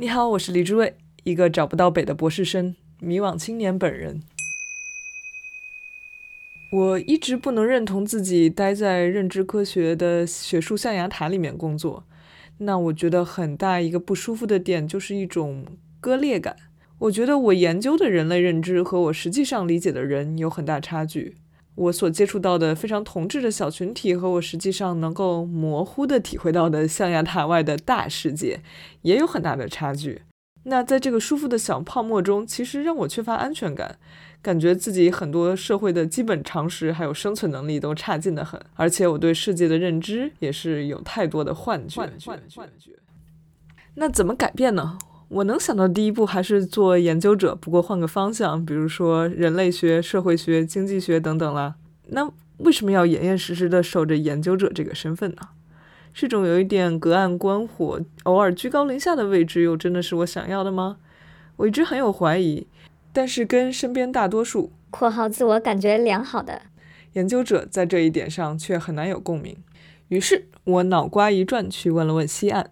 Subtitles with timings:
[0.00, 0.94] 你好，我是李志卫，
[1.24, 4.22] 一个找不到北的博士生，迷惘青年本人。
[6.70, 12.04] 我一直不能认同自己待在认知科学的学术象牙塔里面工作，
[12.58, 15.66] 那我觉得很大一个不舒服的点就是一种
[16.00, 16.54] 割裂感。
[17.00, 21.34] 我觉得我研究的人类认知和我实际上理解的人有很大差距。
[21.78, 28.60] 我所接触到的非常同志的小群体，和我实际上能够模糊的体会到的象牙塔外的大世界，
[29.02, 30.22] 也有很大的差距。
[30.64, 33.96] 那在这个舒服的小泡沫中，其实让我缺乏安全感，
[34.42, 42.00] 感觉自己很多社会的基本常识还有生存能力都差劲的很，而且我对世界的认知也是有太多的幻觉。
[42.00, 42.42] 幻
[42.78, 42.90] 觉。
[43.94, 44.98] 那怎么改变呢？
[45.28, 51.74] 我能想到第一步还是做研究者，不过换个方向，比如说人类学、社会学、经济学等等啦。
[52.06, 55.48] 那为什么要严严实实的守着研究者这个身份呢？
[56.14, 60.96] 这种有一点隔岸观火、偶尔居高临下的位置，又真的是我想要的吗？
[61.56, 62.66] 我一直很有怀疑。
[63.12, 66.62] 但是跟身边大多数（括号自我感觉良好的）
[67.12, 69.56] 研究者在这一点上却很难有共鸣。
[70.08, 72.70] 于是我脑瓜一转，去问了问西岸。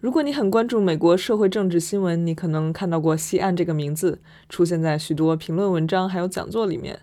[0.00, 7.00] 如果你很关注美国社会政治新闻，你可能看到过西岸这个名字出现在许多评论文章还有讲座里面。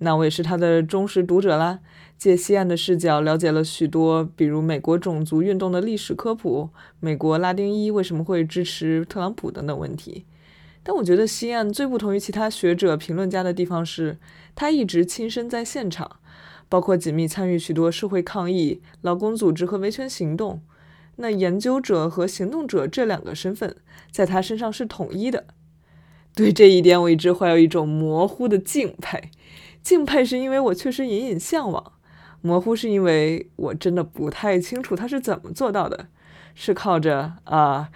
[0.00, 1.78] 那我也是他的忠实读者啦，
[2.18, 6.68] 借西岸的视角了解了许多，比如美国种族运动的历史科普、
[7.00, 10.26] 美国拉丁裔为什么会支持特朗普等等问题。
[10.82, 14.18] 但我觉得西岸最不同于其他学者评论家的地方是，
[14.54, 16.16] 他一直亲身在现场，
[16.68, 20.60] 包括紧密参与许多社会抗议、劳工组织和维权行动。
[21.16, 23.76] 那研究者和行动者这两个身份
[24.10, 25.44] 在他身上是统一的。
[26.34, 29.30] 对这一点，我一直怀有一种模糊的敬佩。
[29.82, 31.92] 敬佩是因为我确实隐隐向往，
[32.40, 36.08] 模糊是因为我真的不太清楚他是怎么做到的。
[36.54, 37.90] 是靠着啊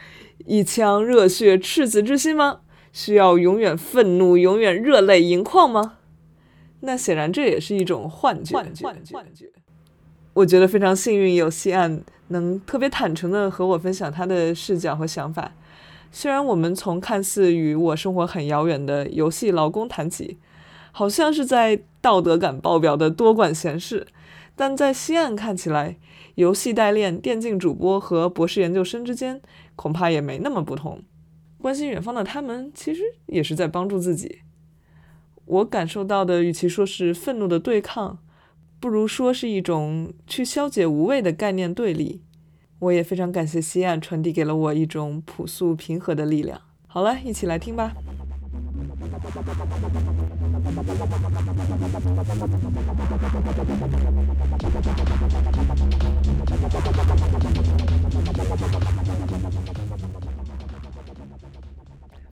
[0.47, 2.61] 一腔热血赤子之心吗？
[2.93, 5.99] 需要永远愤怒、永远热泪盈眶吗？
[6.81, 8.57] 那显然这也是一种幻觉。
[8.57, 8.87] 幻觉。
[8.87, 9.51] 幻觉。
[10.39, 15.53] 我觉得非常幸运，有西岸能特别坦诚地和我分享他的视角和想法。
[16.13, 20.39] 虽然我们从看似与我生活很遥远的游戏劳工谈起，
[20.93, 24.07] 好像是在道德感爆表的多管闲事，
[24.55, 25.97] 但在西岸看起来，
[26.37, 29.41] 游戏代练、电竞主播和博士研究生之间
[29.75, 31.03] 恐怕也没那么不同。
[31.61, 34.43] 关心远方的他们，其实也是在帮助自己。
[35.47, 38.19] 我感受到的，与其说是愤怒的对抗。
[38.81, 42.23] 不如说是一种去消解无谓的概念对立。
[42.81, 46.61] 我也非常感谢西岸传递给了我一种朴素平和的力量。
[46.87, 47.93] 好了，一起来听吧。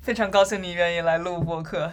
[0.00, 1.90] 非常高兴你愿意来录播客。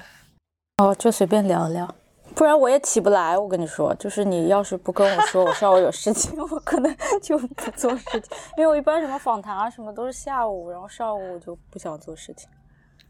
[0.78, 1.96] 哦，就随便聊聊。
[2.35, 12.49] 不然我也起不来，我跟你说，就是你要是不跟我说我上午有事情， 我可能就不做事情，因为我一般什么访谈啊什么都是下午，然后上午我就不想做事情。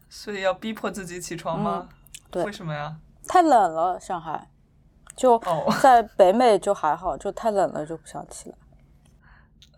[0.08, 1.88] 所以要逼迫自己起床吗？
[2.30, 2.44] 对。
[2.44, 2.96] 为什么呀？
[3.26, 4.48] 太冷了，上海。
[5.16, 5.40] 就
[5.80, 8.56] 在北美就还好，就太冷了就不想起来。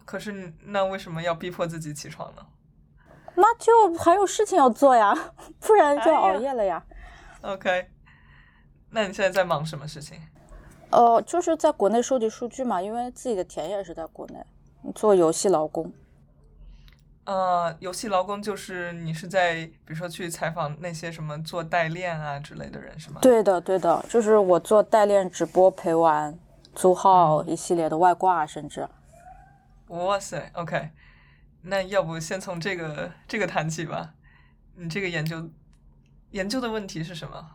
[0.05, 2.43] 可是那为什么要逼迫自己起床呢？
[3.35, 5.15] 那就还有事情要做呀，
[5.61, 6.83] 不然就熬夜了呀。
[7.43, 7.91] OK。
[8.91, 10.21] 那你现在在忙什么事情？
[10.91, 14.45] 呃，就是在国内收集数据嘛，因为自己的田野是在国内，
[14.95, 15.93] 做游戏劳工。
[17.25, 23.19] 呃，游戏劳工就是你是在比如说去采访那些什么做代练啊之类的人是吗？
[23.21, 26.39] 对的，对的，就是我做代练直播陪玩、
[26.73, 28.89] 租号一系列的外挂，甚至。
[29.89, 30.91] 哇塞，OK，
[31.63, 34.15] 那要不先从这个这个谈起吧？
[34.77, 35.51] 你这个研究
[36.31, 37.51] 研究的问题是什么？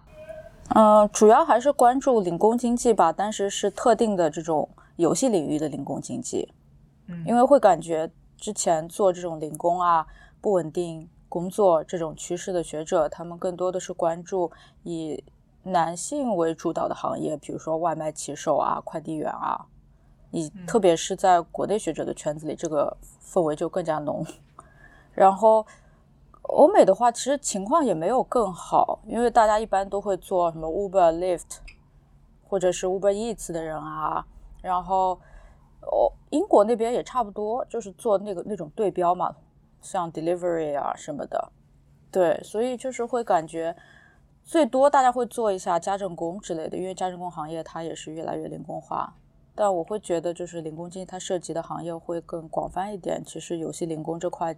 [0.70, 6.48] 嗯，主要还是关注零工经济吧，但是是特定的这种游戏领域的零工经济。
[7.08, 10.08] 嗯，因为会感觉之前做这种零工啊、
[10.40, 14.50] 不稳定工作这种趋势的学者，他们更多的是关注
[14.84, 15.22] 以
[15.64, 19.66] 男性为主导的行业，比如说外卖骑手啊、快递员啊。
[20.32, 24.26] 以特别是在国内学者的圈子里，这个氛围就更加浓。
[25.14, 25.66] 然后。
[26.44, 31.60] 欧美的话，其实情况也没有更好，因为大家一般都会做什么 Uber、Lyft，
[32.44, 34.26] 或者是 Uber Eats 的人啊。
[34.62, 35.20] 然后，
[35.82, 39.34] 哦，英国那边也差不多，就是做那个那种对标嘛，
[39.82, 41.52] 像 Delivery 啊什么的。
[42.12, 43.76] 对，所以就是会感觉
[44.44, 49.14] 最多大家会做一下家政工之类的，因为家政工行业它也是越来越零工化。
[49.56, 53.24] 但我会觉得，就是零工经济它涉及的行业会更广泛一点。
[53.24, 54.58] 其实游戏零工这块。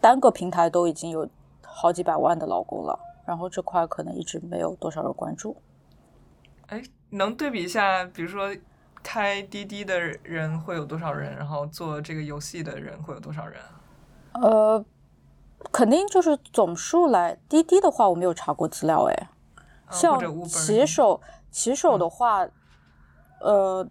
[0.00, 1.28] 单个平台都已经有
[1.62, 5.56] 好几百万的老公了，然后这块可能一直没有多少人关注。
[6.66, 8.54] 哎，能对比一下，比如说
[9.02, 13.60] 开滴滴的人会有多少人，然后做这个游戏的人会有多少人？
[14.32, 14.84] 呃，
[15.72, 19.28] 肯定就是总数来，滴滴的话我没有查过资料，哎，
[19.90, 21.20] 像骑手，
[21.50, 22.46] 骑手的话，
[23.40, 23.86] 呃，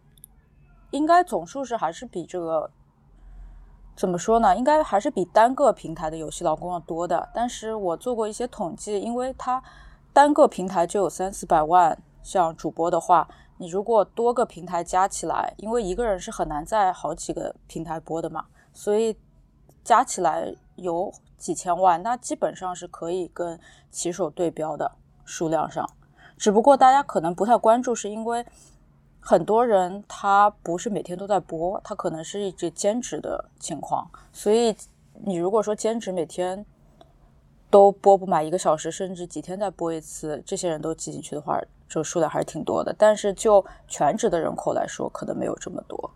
[0.92, 2.70] 应该总数是还是比这个。
[3.96, 4.56] 怎么说呢？
[4.56, 7.30] 应该还是比单个平台的游戏劳工要多的。
[7.34, 9.62] 但是我做过一些统计，因为它
[10.12, 19.16] 单个平台就有三四百万，像主播的话，你如果多个平台加起来，因为一个人是很难在好几个平台播的嘛，所以
[19.84, 23.60] 加起来有几千万，那基本上是可以跟
[23.92, 24.92] 骑手对标的
[25.24, 25.88] 数量上。
[26.38, 28.46] 只不过大家可能不太关注，是因为。
[29.26, 34.76] 很多人他不是每天都在播，他可能是一直兼职的情况，所以
[35.26, 36.66] 你如果说兼职每天
[37.70, 42.94] 都播不满一个小时，甚至几天再播一次，这些人都记进去的话，就数量还是挺多的。
[43.00, 46.12] 但是就全职的人口来说，可能没有这么多。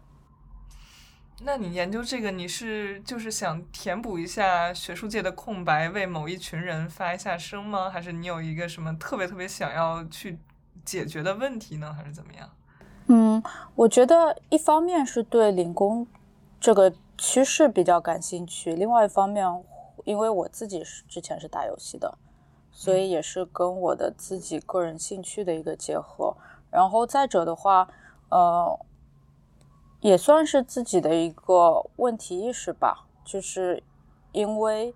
[1.43, 7.89] 那你研究这个，你是就是想填补一下学术界的空白，为某一群人发一下声吗？
[7.89, 10.37] 还是你有一个什么特别特别想要去
[10.83, 11.93] 解决的问题呢？
[11.93, 12.49] 还是怎么样？
[13.09, 13.41] 嗯，
[13.75, 16.05] 我觉得一方面是对零工
[16.59, 19.63] 这个趋势比较感兴趣，另外一方面，
[20.03, 22.17] 因为我自己是之前是打游戏的，
[22.69, 26.35] 所以也是跟我的自己个人兴趣的一个结合。
[26.69, 27.87] 然后再者的话，
[28.29, 28.77] 呃，
[30.01, 33.81] 也算是自己的一个问题意识吧，就是
[34.33, 34.93] 因为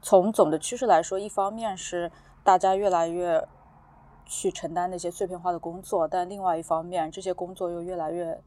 [0.00, 2.12] 从总的趋势来说，一方面是
[2.44, 3.48] 大家越来越。
[4.32, 8.40] 去承担那些碎片化的工作，但另外一方面，这些工作又越来越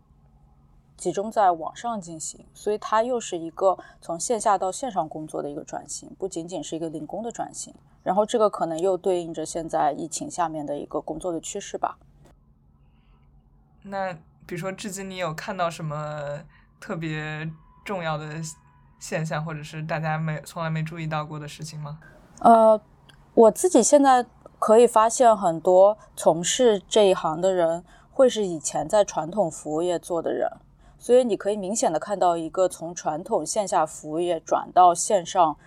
[0.95, 7.75] 集中在网上进行，所以它又是一个从线下到线上工作的一个转型，不仅仅是一个零工的转型。
[8.01, 11.97] 然后这个可能又对应着现在疫情下面的一个工作的趋势吧。
[13.81, 14.13] 那
[14.45, 16.39] 比如说，至今你有看到什么
[16.79, 17.51] 特别
[17.83, 18.41] 重要的
[18.99, 21.99] 现象，或者是大家没从来没注意到过的事情吗？
[22.39, 22.79] 呃，
[23.33, 24.25] 我自己现在。
[24.65, 27.83] 可以发现很多从事这一行的人
[28.13, 30.49] 会是以前在传统服务业做的人，
[30.97, 35.57] 所以你可以明显的看到一个从传统线下服务业转到线上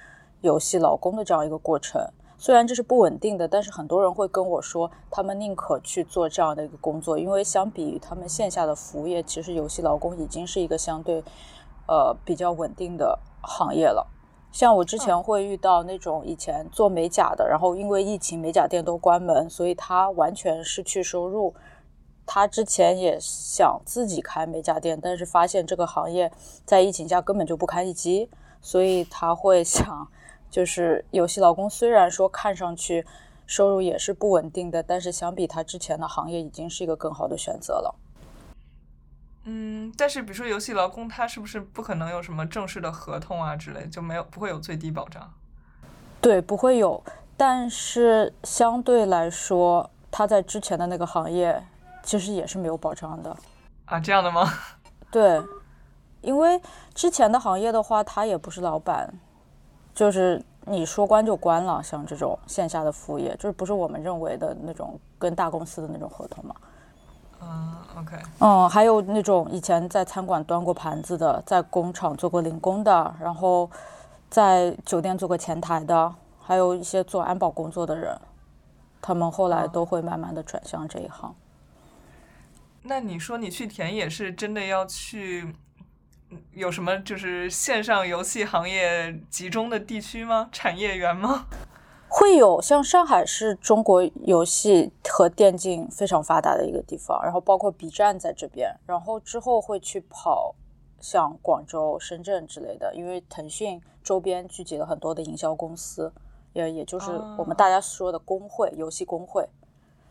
[0.41, 2.09] 游戏劳工的这样一个过程。
[2.39, 11.23] 虽然这是不稳定的，但是很多人会跟我说，他们宁可去做这样的一个工作，因为相比于他们线下的服务业，其实游戏劳工已经是一个相对
[11.87, 14.07] 呃比较稳定的行业了。
[14.53, 21.55] 像我之前会遇到那种以前做美甲的，然后因为疫情美甲店都关门，所以他完全失去收入。
[22.29, 26.33] 他之前也想自己开美甲店，但是发现这个行业
[26.65, 28.29] 在疫情下根本就不堪一击，
[28.61, 30.09] 所以他会想，
[30.51, 33.07] 就是有些老公虽然说看上去
[33.47, 37.95] 收入也是不稳定的，但是相比他之前的行业已经是一个更好的选择了。
[39.49, 45.33] 嗯，但是比如说游戏劳工，他是不是不可能有什么正式的合同啊之类，就没有不会有最低保障？
[46.21, 47.01] 对，不会有。
[47.37, 51.63] 但是相对来说，他在之前的那个行业
[52.03, 53.37] 其实也是没有保障的。
[53.85, 54.53] 啊，这样的吗？
[55.13, 55.41] 对，
[56.23, 56.61] 因为
[56.93, 59.09] 之前的行业的话，他也不是老板，
[59.95, 61.81] 就是你说关就关了。
[61.81, 66.53] 像这种线下的服务业，就是不是我们认为的那种跟大公司的那种合同嘛。
[67.41, 68.17] 嗯，OK。
[68.41, 73.71] 嗯，还有那种以前在餐馆端过盘子的，在工厂做过零工的，然后
[74.29, 78.19] 在酒店做过前台的，还有一些做安保工作的人，
[79.01, 81.35] 他们后来都会慢慢的转向这一行。
[82.83, 85.55] 那你说你去田野是真的要去
[86.53, 90.49] 有什么就是线上游戏行业集中的地区吗？
[90.53, 91.47] 产业园吗？
[92.19, 100.55] 会有像上海是中国游戏和电竞非常发达的一个地方，然后包括 B 站在这边，然后之后会去跑
[100.99, 106.11] 像广州、深圳之类的，因为腾讯周边聚集了很多的营销公司，
[106.55, 109.47] 也也就是我们大家说的工会，游戏工会，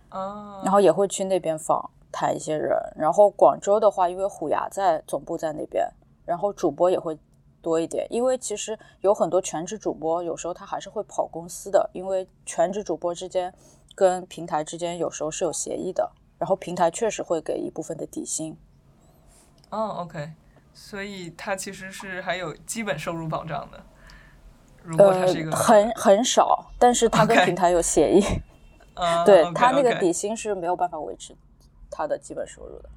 [0.10, 5.84] 啊，然后也会去那边访谈一些人，然后广州的话，因为虎牙在总部在那边，
[6.24, 7.18] 然后主播也会。
[7.66, 13.52] 多一点，因为其实有很多全职主播，有时候他还是会跑公司的，因为全职主播之间
[13.96, 18.56] 跟平台之间有时候是有协议的，然后平台确实会给一部分的底薪。
[19.72, 20.34] 哦，OK，
[20.76, 23.84] 所以他其实是还有基本收入保障的。
[24.84, 28.22] 如果他是一个很很少，但是他跟平台有协议，
[29.26, 31.36] 对他那个底薪是没有办法维持
[31.90, 32.90] 他的基本收入的。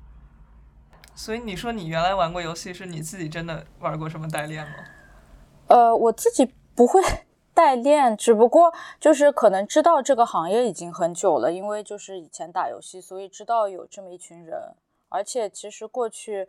[1.18, 4.75] 所以你说你原来玩过游戏，是你自己真的玩过什么代练吗？
[5.66, 7.02] 呃，我自己不会
[7.52, 14.76] 代练，只不过就是可能知道这个行业已经很久了，因为就是以前打游戏，所以知道有这么一群人。
[15.08, 16.46] 而且其实过去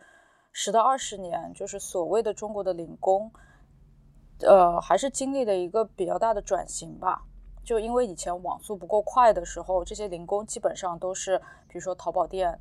[0.52, 3.32] 十到二十年，就是所谓的中国的零工，
[4.42, 7.24] 呃，还是经历了一个比较大的转型吧。
[7.64, 11.36] 就因为以前网速不够快的时候，这些零工基本上都是，
[11.66, 12.56] 比如说淘宝店，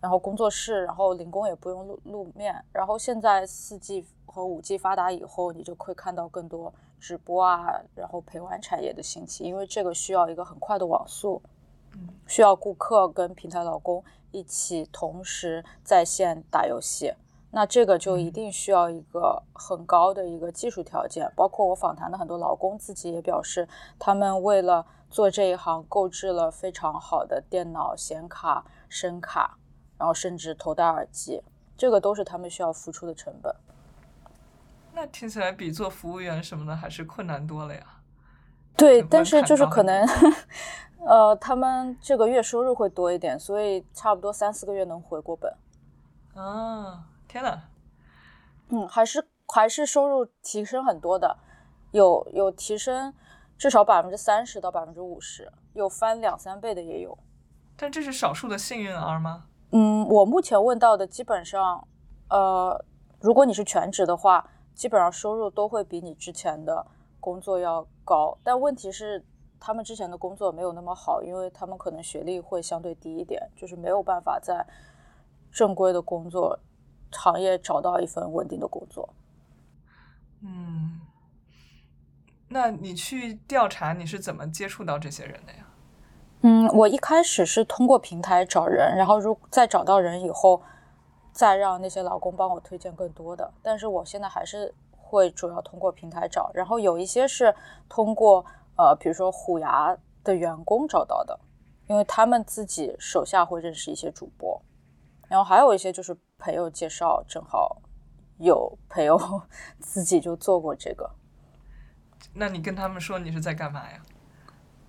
[0.00, 2.64] 然后工作室，然后零工也不用露露面。
[2.72, 11.42] 然后现在四 G 和五 G 发达以后，你就会看到更多直播啊，然后陪玩产业的兴起，因为这个需要一个很快的网速，
[12.26, 17.14] 需要顾客跟平台老公一起同时在线打游戏。
[17.52, 23.66] 那这个就一定需要一个很高的一个技术条件，包括我访谈的很多劳工自己也表示，
[23.98, 29.56] 他们为了做这一行购置了非常好的电脑、显卡、声卡，
[29.98, 31.42] 然后甚至头戴耳机，
[31.76, 33.54] 这个都是他们需要付出的成本。
[34.92, 37.82] 那听起来比做服务员什么的还是困难多了呀。
[38.76, 40.06] 对，但是就是可能，
[41.06, 45.52] 呃，他们这个月收入会多一点，所以差不多三四个月能回过本。
[46.34, 47.06] 啊。
[47.28, 47.60] 天呐，
[48.68, 51.36] 嗯，还是还是收入提升很多的，
[51.90, 53.12] 有有提升
[53.58, 57.18] 至少百分之三十到百分之五十，有翻两三倍的也有。
[57.76, 59.46] 但这是少数的幸运儿吗？
[59.76, 61.86] 嗯，我目前问到的基本上，
[62.30, 62.82] 呃，
[63.20, 66.86] 如果你是全职的话，基本上收入都会比你之前的
[67.20, 68.38] 工作要高。
[68.42, 69.22] 但问题是，
[69.60, 74.66] 他们之前的工作没有那么好，因为他们可能学历会相对低一点，就是没有办法在
[75.52, 76.58] 正规的工作。
[77.12, 79.08] 行业找到一份稳定的工作。
[80.40, 81.00] 嗯，
[82.48, 85.65] 那你去调查你是怎么接触到这些人的呀？
[86.42, 90.62] 嗯，我一开始是通过平台找人，然后如再找到人以后，
[91.32, 93.52] 再让那些老公帮我推荐更多的。
[93.62, 97.54] 但是我现在还是会主要通过平台找，然后有一些是
[97.88, 98.44] 通过
[98.76, 101.38] 呃，比如说虎牙的员工找到的，
[101.88, 104.60] 因为他们自己手下会认识一些主播。
[105.28, 107.80] 然后还有一些就是朋友介绍，正好
[108.38, 109.18] 有朋友
[109.80, 111.10] 自己就做过这个。
[112.34, 114.00] 那你跟他们说你是在干嘛呀？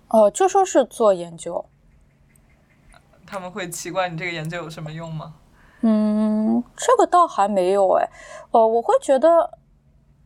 [0.08, 1.64] 哦，就说是做研究。
[3.26, 5.34] 他们会奇怪你这个研究有什么用吗？
[5.82, 8.08] 嗯，这个倒还没有哎。
[8.50, 9.58] 呃，我会觉得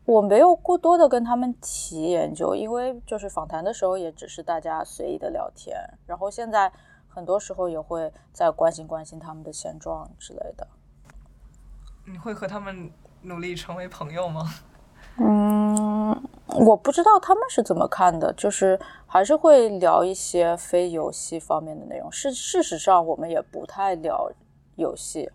[0.04, 5.76] 我没有过多的跟他们提研究，因为就是访谈的时候也只是大家随意的聊天。
[6.06, 6.72] 然后现在。
[7.14, 10.66] 很多时候也会在关心关心他们的现状之类的。
[12.06, 14.50] 你会和他们努力成为朋友吗？
[15.18, 15.91] 嗯，
[16.66, 22.10] 我不知道他们是怎么看的，就是还是会聊一些非游戏方面的内容。
[22.10, 24.30] 事事实上，我们也不太聊
[24.76, 25.30] 游戏。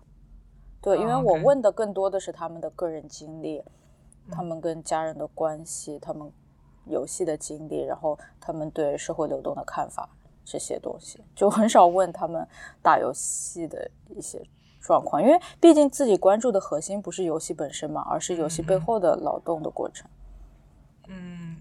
[0.82, 3.64] 对，因为我问的更多的是他们的个人经历，
[4.32, 6.32] 他们跟家人的关系，他们
[6.86, 10.10] 游戏的经历，然后他们对社会流动的看法。
[10.50, 12.48] 这些东西就很少问他们
[12.82, 14.42] 打游戏的一些
[14.80, 20.10] 状况，因为毕竟自己关注的核心不是游戏本身嘛，而是游戏背后的劳动的过程。
[21.08, 21.58] 嗯，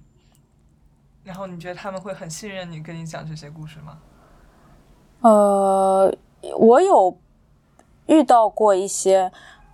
[1.24, 3.98] 然后你觉得他们会很信任你，跟你讲这些故事吗？
[5.20, 6.12] 呃，
[6.58, 7.16] 我有
[8.06, 9.32] 遇到过一些，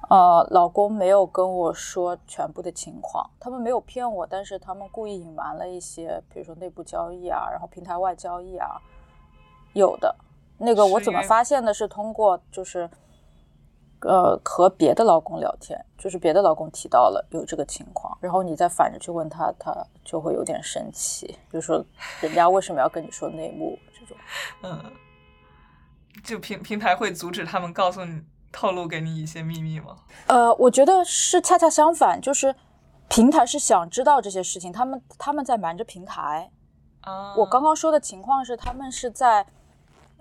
[0.08, 8.80] 呃，老公没有跟我说全部的情况，他们没有骗我，但是他们故意隐瞒了一些，比如说内部交易啊，然后平台外交易啊。
[9.74, 10.14] 有的，
[10.58, 11.72] 那个我怎么发现的？
[11.72, 12.88] 是通过就是，
[14.02, 19.72] 呃，和别的老公聊天，就是别的老公提到了有这个情况，然后你再反着去问他，他
[20.04, 21.84] 就会有点生气，比如说
[22.20, 24.16] 人家为什么要跟你说内幕这种。
[24.62, 24.92] 嗯，
[26.24, 29.96] 就平平台会阻止他们告诉你透露给你一些秘密吗？
[30.26, 32.54] 呃，我觉得是恰恰相反，就是
[33.08, 36.50] 平台是想知道这些事情，他们他们在瞒着平台。
[37.02, 39.46] 啊，我刚刚说的情况是他们是在。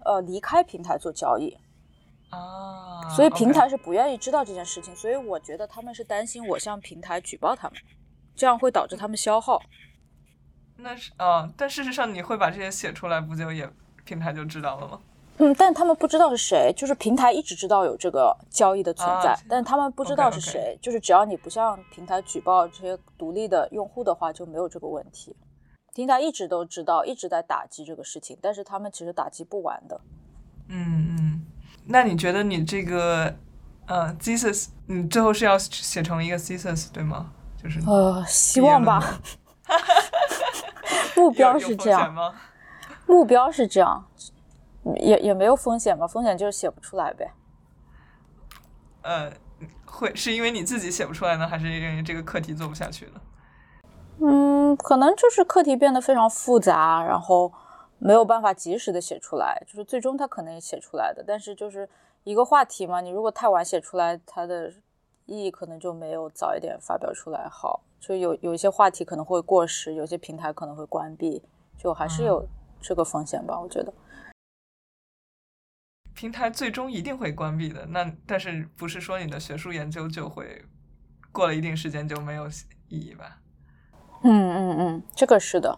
[0.04, 1.56] 呃，离开平台做交易
[2.32, 7.78] 啊，所以平台是不愿意知道这件事情，所以我觉得他们是担心我向平台举报他们，
[8.36, 9.62] 这样会导致他们消耗。
[10.78, 13.70] 那是啊，但事实上你会把这些写出来，不就也
[14.04, 15.00] 平台就知道了吗？
[15.38, 25.36] 嗯，但他们不知道是谁，就是平台一直知道有这个交易的存在，但他们不知道是谁，就是只要你不向平台举报这些独立的用户的话，就没有这个问题。
[25.94, 30.00] 平台一直都知道，一直在打击这个事情，但是他们其实打击不完的。
[30.68, 31.46] 嗯嗯，
[31.86, 33.36] 那你觉得你这个
[33.88, 37.32] 呃 thesis，你最后是要写成一个 thesis 对吗？
[37.62, 39.02] 就是呃，希望吧。
[41.16, 42.34] 目标是这样吗？
[43.06, 44.06] 目标是这样，
[44.96, 46.08] 也也没有风险吧？
[46.08, 47.32] 风险就是写不出来呗。
[49.04, 49.32] 呃，
[49.86, 53.22] 会是因为你自己写不出来呢，还是因为这个课题做不下去了？
[54.20, 54.52] 嗯。
[54.72, 57.52] 嗯，可能就是课题变得非常复杂，然后
[58.02, 59.64] 没有办法及时的写出来。
[59.68, 61.88] 就是最终他可能也写出来的，但是就是
[62.24, 64.74] 一个话题嘛，你如果太晚写出来，它的
[65.26, 67.82] 意义可能就没有早一点发表出来好。
[68.00, 71.44] 就有有一些话题可能会过时，有些平台可能会关闭，
[71.78, 72.44] 就还是有
[72.82, 73.94] 这个风险吧，我觉得。
[76.16, 80.66] 平台最终一定会关闭的，那但是不是说你的学术研究就会
[81.32, 82.48] 过了一定时间就没有
[82.90, 83.40] 意义吧？
[84.24, 85.78] 嗯嗯嗯，这个是的，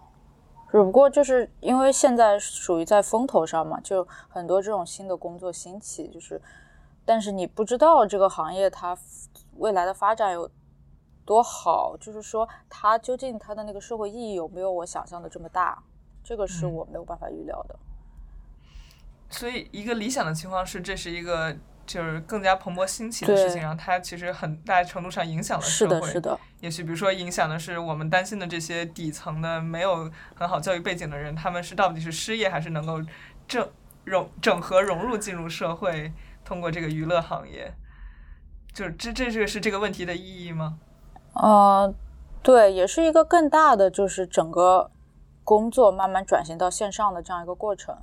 [0.73, 6.41] 只不过就是因为现在属于在风头上嘛，就很多这种新的工作兴起，就是
[7.05, 8.97] 但是你不知道这个行业它
[9.57, 10.49] 未来的发展有
[11.23, 15.77] 多好，就是说它究竟它的那个社会意义有没有我想象的这么大，
[16.23, 17.75] 这个是我没有办法预料的。
[19.29, 25.95] 所以，一个理想的情况是，这是一个就是更加蓬勃兴起的事情，然后它其实很大程度上影响了社会。
[25.95, 26.39] 是的，是的。
[26.61, 33.01] 也许比如说，影响的是我们担心的这些底层的没有很好教育背景的人，他们是到底是失业还是能够
[33.47, 33.69] 整
[34.05, 36.13] 融整合融入进入社会，
[36.45, 37.73] 通过这个娱乐行业，
[38.73, 40.77] 就这这这个是这个问题的意义吗？
[41.33, 41.93] 呃，
[42.41, 44.89] 对，也是一个更大的，就是整个
[45.43, 47.97] 工作慢慢转型到线上的这样一个过程。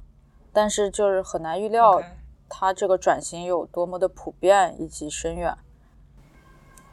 [0.53, 2.03] 但是就是很难预料，
[2.51, 5.57] 它这个转型有多么的普遍以及深远。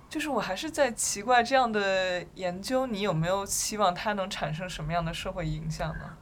[0.08, 6.18] 就是我还是在奇怪，这样的研究，你有没有期望它能产生什么样的社会影响呢？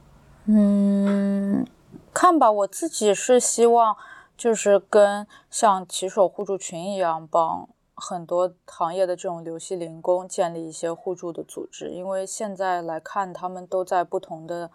[0.46, 1.64] 嗯，
[2.12, 3.96] 看吧，我自己是希望，
[4.36, 14.70] 就是跟像骑手互助群一样，帮很多行业的这种流系零工建立一些互助的组织，因为现在来看，他们都在不同的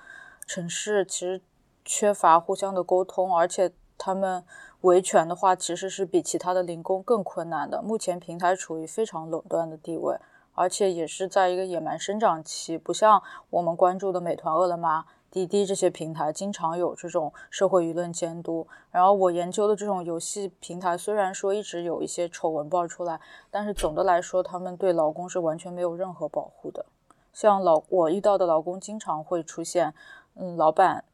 [0.46, 1.42] 城市，其实。
[1.84, 3.72] 缺乏互相的沟通，而且
[4.04, 4.44] 他们
[4.82, 7.84] 维权的话，其实是比其他的零工更困难的。
[7.84, 10.18] 目前平台处于非常垄断的地位，
[10.56, 18.68] 而且也是在一个野蛮生长期，不像我们关注的美团、饿了么、滴滴这些平台，经常有这种社会舆论监督。
[18.90, 23.22] 然后我研究的这种游戏平台，虽然说一直有一些丑闻爆出来，
[23.52, 26.88] 但是总的来说，他们对劳工是完全没有任何保护的。
[27.32, 29.94] 像老我遇到的劳工，经常会出现，
[30.34, 31.06] 嗯，老板。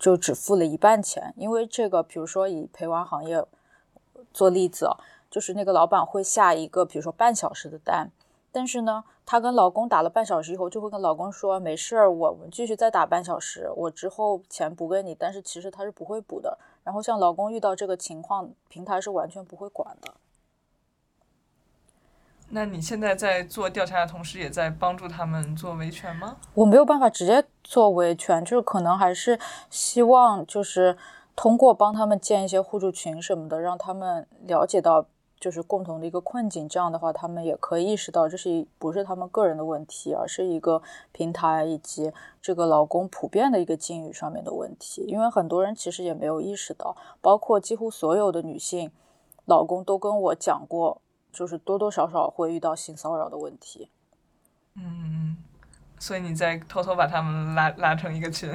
[0.00, 3.44] 就只付了一半钱，因为这个，比如说以陪玩行业
[4.32, 4.88] 做例子，
[5.30, 8.10] 就是那个老板会下一个，比如说半小时的单，
[8.50, 16.58] 但是呢，他跟老公打了半小时以后，就会跟老公说没事儿，我们继续再打半小时，我之后钱补给你，但是其实他是不会补的。
[16.82, 20.14] 然后像老公遇到这个情况，平台是完全不会管的。
[22.52, 26.36] 那你现在在做调查的同时，也在帮助他们做维权吗？
[26.54, 29.38] 我没有办法直接做维权，就是可能还是
[29.70, 30.98] 希望就是
[31.36, 35.06] 通过帮他们建一些互助群什么的，让他们了解到
[35.38, 36.68] 就是共同的一个困境。
[36.68, 40.82] 这样的话，他们也可以意识到这是不是他们个人的问题，而是一个
[41.12, 45.02] 平台以及这个老公普遍的一个境遇上面的问题。
[45.02, 48.90] 因为很多人其实也没有意识到，包括几乎所有的女性
[49.44, 51.00] 老公都跟我讲过。
[51.32, 53.90] 就是多多少少会遇到性骚扰的问题，
[54.74, 55.36] 嗯，
[55.98, 58.52] 所以你在偷偷把他们拉拉成一个群，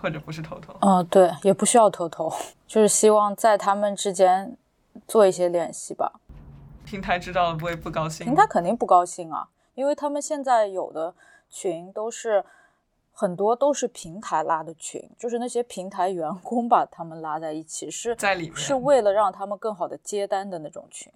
[0.00, 0.74] 或者不是偷偷？
[0.80, 2.30] 嗯，对，也不需要偷偷，
[2.66, 4.56] 就是希望在他们之间
[5.06, 6.20] 做一些联系吧。
[6.84, 8.26] 平台知道了不会不高兴？
[8.26, 11.14] 平台肯定不高兴啊，因为他们现在有的
[11.48, 12.44] 群都是
[13.12, 21.12] 很多都是平台拉的群，就是那些平台员工把他们拉在一起，是在里面，是为了让他们更好的接单的那种群。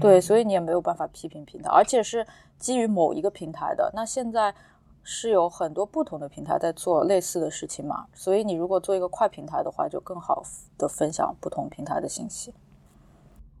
[0.00, 2.26] 对，所以你也没有办法批评平台，而且是
[2.58, 3.90] 基于某一个平台的。
[3.94, 4.54] 那现在
[5.02, 8.06] 是有很多不同的平台在做类似的事情嘛？
[8.14, 10.42] 所以你如果做一个快平台的话，就更好
[10.78, 12.54] 的分享不同平台的信息。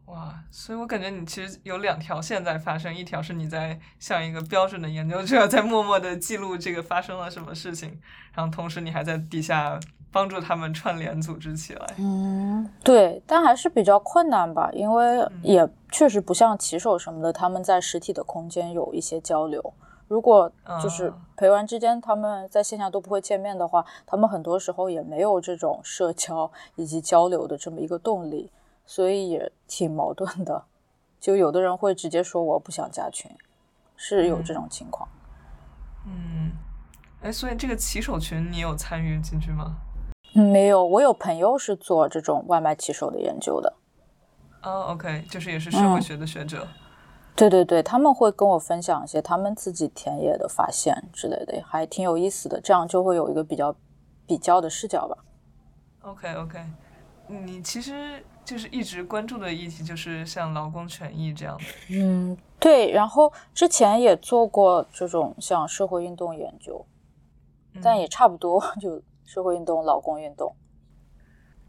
[0.06, 8.00] 哇，所以我感觉你其实有两条线在发生，一条是你在像一个标准的研究者， 在默默的记录这个发生了什么事情，
[8.34, 9.78] 然后同时你还在底下。
[10.14, 11.86] 帮助他们串联组织起来。
[11.98, 19.74] 嗯，对，但还是比较困难吧，因为也确实不像骑手什么的，他们在实体的空间有一些交流。
[20.06, 20.48] 如果
[20.80, 28.48] 就是陪玩之间，他们在线下都不会见面的话，他们很多时候也没有这种社交以及交流的这么一个动力，
[28.84, 30.64] 所以也挺矛盾的。
[31.20, 33.30] 就有的人会直接说我不想加群，
[33.96, 35.08] 是有这种情况。
[36.06, 36.52] 嗯，
[37.22, 39.76] 哎，所以这个骑手群你有参与进去吗？
[40.34, 43.72] 没有，我有朋友是做这种外卖骑手的研究的。
[44.62, 46.66] 哦，OK，就是也是社会学的学者。
[47.36, 52.60] 对对对，他们会跟我分享一些他们自己田野的发现之类的，还挺有意思的。
[52.60, 53.74] 这样就会有一个比较
[54.26, 55.16] 比较的视角吧。
[56.02, 56.58] OK OK，
[57.28, 61.64] 你其实就是一直关注的议题，就是像劳工权益这样的。
[61.90, 62.90] 嗯，对。
[62.92, 66.84] 然后之前也做过这种像社会运动研究，
[67.82, 70.54] 但也差不多，就社会运动、劳工运动。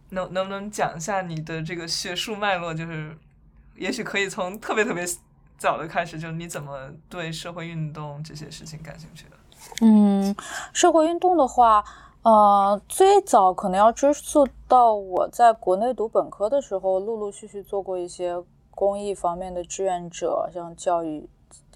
[0.10, 2.74] 能能不能讲一下你的这个学术脉络？
[2.74, 3.18] 就是
[3.76, 5.06] 也许可以从特别特别
[5.58, 9.38] 早的开始，就是你怎么对社会运动这些事情感兴趣的？
[9.82, 10.36] 嗯，
[10.74, 11.84] 社会运动的话。
[12.26, 21.30] 呃，最早可能要追溯到我在国内读本科的时候，陆陆续续做过一些公益方面的志愿者，像教育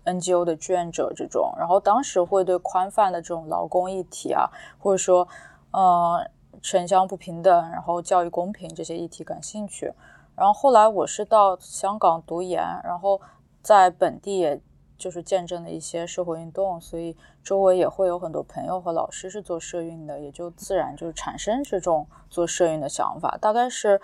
[0.05, 1.53] NGO 的志愿者这种。
[1.55, 5.27] 然后当时会对宽泛的这种劳工议题啊，或者说
[5.69, 6.27] 呃
[6.63, 9.93] 城乡不平等，然后教育公平这些议题感兴趣。
[10.35, 13.21] 然后后来我是到香港读研，然后
[13.61, 14.59] 在本地也。
[14.99, 17.15] 就是见证了一些社会运动，所以
[17.49, 23.39] 周围也会有很多朋友和老师是做社运的，也就自然就产生这种做社运的想法。
[23.41, 23.99] 大概是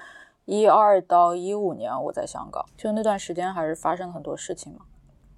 [0.45, 4.79] 一二到一五年，我在香港，就那段时间还是发生了很多事情嘛。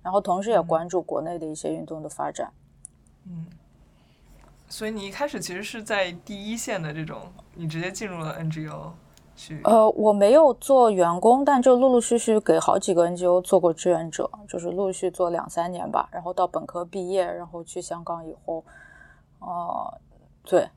[0.01, 2.53] 然后同时也关注国内的一些运动的发展。
[3.25, 3.45] 嗯，
[4.69, 7.23] 所以你一开始其实是在第一线的这种，
[7.55, 8.93] 你直接进入了 NGO。
[9.63, 16.09] 呃，我没有做员工，但就陆陆续续给好几个 NGO 做过志愿者，就是陆续做两三年吧。
[16.11, 18.63] 然后到本科毕业，然后去香港以后，
[19.39, 20.01] 呃，
[20.43, 20.67] 对，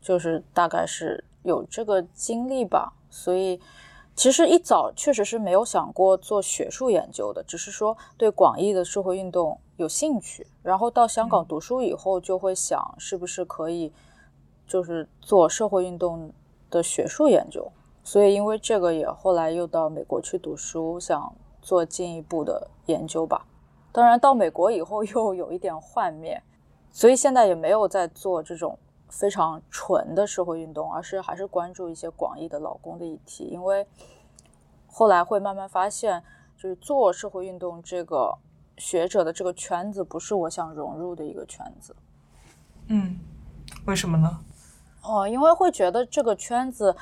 [0.00, 2.92] 就是大概是有这个经历吧。
[3.08, 3.60] 所以
[4.16, 10.46] 其实一早确实是没有想过做学术研究的，只是说对广义的社会运动有兴趣。
[10.62, 13.92] 然后到香港读书以后，就会想是不是可以
[14.66, 16.32] 就是做社会运动
[16.70, 17.70] 的学术研究。
[18.10, 23.46] 所以，因为这个也后来又到美国去读书，想做进一步的研究吧。
[23.92, 26.42] 当然，到美国以后又有一点幻灭，
[26.90, 28.76] 所以现在也没有在做这种
[29.08, 33.44] 非常纯的社会运动，而是还是关注一些广义的劳工的议题。
[33.44, 33.86] 因为
[34.88, 36.20] 后来会慢慢发现，
[36.56, 38.36] 就是做社会运动这个
[38.76, 41.94] 学者的这个圈子，不是我想融入的一个圈子。
[42.88, 43.20] 嗯，
[43.86, 44.40] 为什么呢？
[45.04, 46.96] 哦，因为会觉得这个圈子。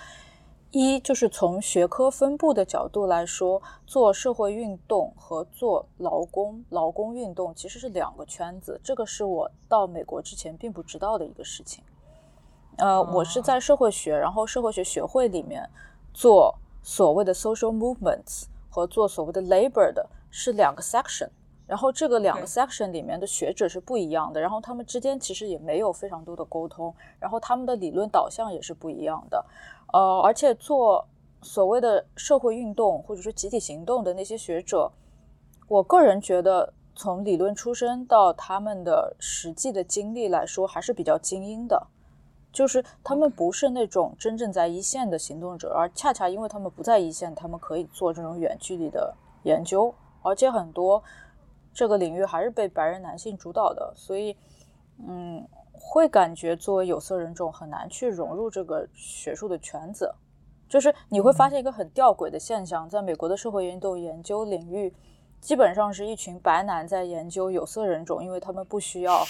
[0.71, 8.79] 一就是从学科分布的角度来说，做社会运动和做劳工劳工运动其实是两个圈子。
[8.85, 11.83] 这个是我到美国之前并不知道的一个事情。
[12.77, 15.69] 呃，我是在社会学，然后社会学学会里面
[16.13, 21.31] 做所谓的 social movements 和做所谓的 labor 的是两个 section。
[21.67, 29.45] 然后这个两个 section 里面的学者是不一样的，然后他们之间其实也没有非常多的沟通，然后他们的理论导向也是不一样的。
[29.93, 31.09] 呃，而且做
[31.41, 34.93] 所谓的社会运动或者说集体行动的那些学者，
[35.67, 41.87] 我个人觉得从理论出身到他们的实际的经历来说，还是比较精英的。
[42.53, 51.03] 就是他们不是那种真正在一线的行动者，而恰恰因为他们不在一线，他们可以做这种远距离的研究，而且很多
[51.73, 54.37] 这个领域还是被白人男性主导的，所以，
[55.07, 55.47] 嗯。
[55.81, 60.13] 会感觉作为有色人种很难去融入这个学术的圈子，
[60.69, 64.93] 就是你会发现一个很吊诡的现象，在美国的社会运动研究领域，
[65.41, 69.25] 基本上是一群白男在研究有色人种，因为他们不需要，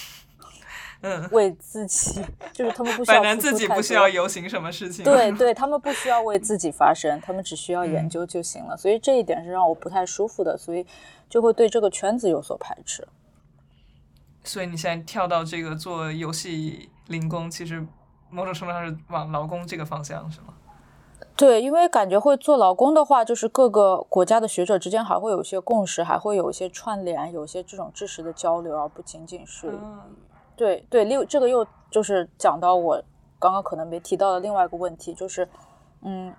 [1.03, 2.21] 嗯，为自己，
[2.53, 5.31] 就是他们不需要白男自己不需要游行什么事情，对。
[5.33, 10.85] 对，他们不需要为自己发声，他们只需要研究就行了，所以这一点是让我不太舒服的，所以
[11.29, 13.07] 就会对这个圈子有所排斥。
[14.49, 17.87] 所以你现在跳到这个做游戏零工，其实
[18.31, 20.55] 某种程度上是往劳工这个方向，是吗？
[21.37, 29.79] 对，因为感觉会做劳工的话，就是各个国家的学者之间还会有一些共识，还会有一些串联，有一些这种知识的交流，而不仅仅是
[30.57, 31.05] 对对。
[31.05, 33.01] 六这个又就是讲到我
[33.39, 35.47] 刚刚可能没提到的另外一个问题，就是
[36.01, 36.35] 嗯，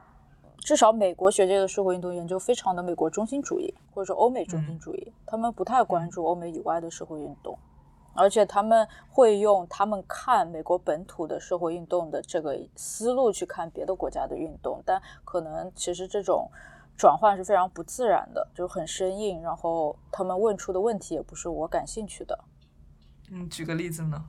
[0.57, 7.57] 至少美国学界的社会运动研究非常的美国中心主义，或者说欧美中心主义，他们不太关注欧美以外的社会运动。
[8.13, 16.49] 而且他们会用他们看美国本土的社会运动的这个思路去看别的国家的运动，但可能其实这种
[16.97, 19.41] 转换是非常不自然的，就很生硬。
[19.41, 22.37] 然后他们问出的问题也不是我感兴趣的。
[23.31, 24.25] 嗯，举个例子呢？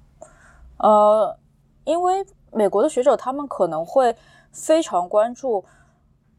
[0.78, 1.36] 呃，
[1.84, 4.16] 因为美国的学者他们可能会
[4.52, 5.64] 非常关注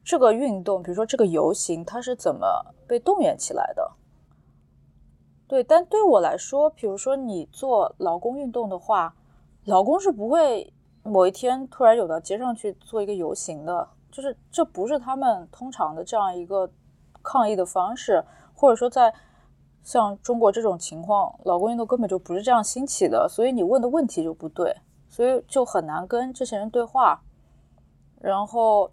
[0.04, 3.91] 这个运动，比如说这个游行它是怎么被动员起来的。
[5.52, 9.14] 对，但对我来说，比如说你做劳工运动的话，
[9.66, 10.72] 劳工是不会
[11.04, 16.72] 某一天突然有到街上去做一个游行的，就是这不是他们通常的这样一个
[17.22, 18.24] 抗议的方式，
[18.56, 19.14] 或者说在
[19.84, 24.74] 像中国这种情况，劳工运动根本就不是这样兴起的，所以你问的问题就不对，
[25.10, 27.22] 所以就很难跟这些人对话，
[28.22, 28.90] 然后。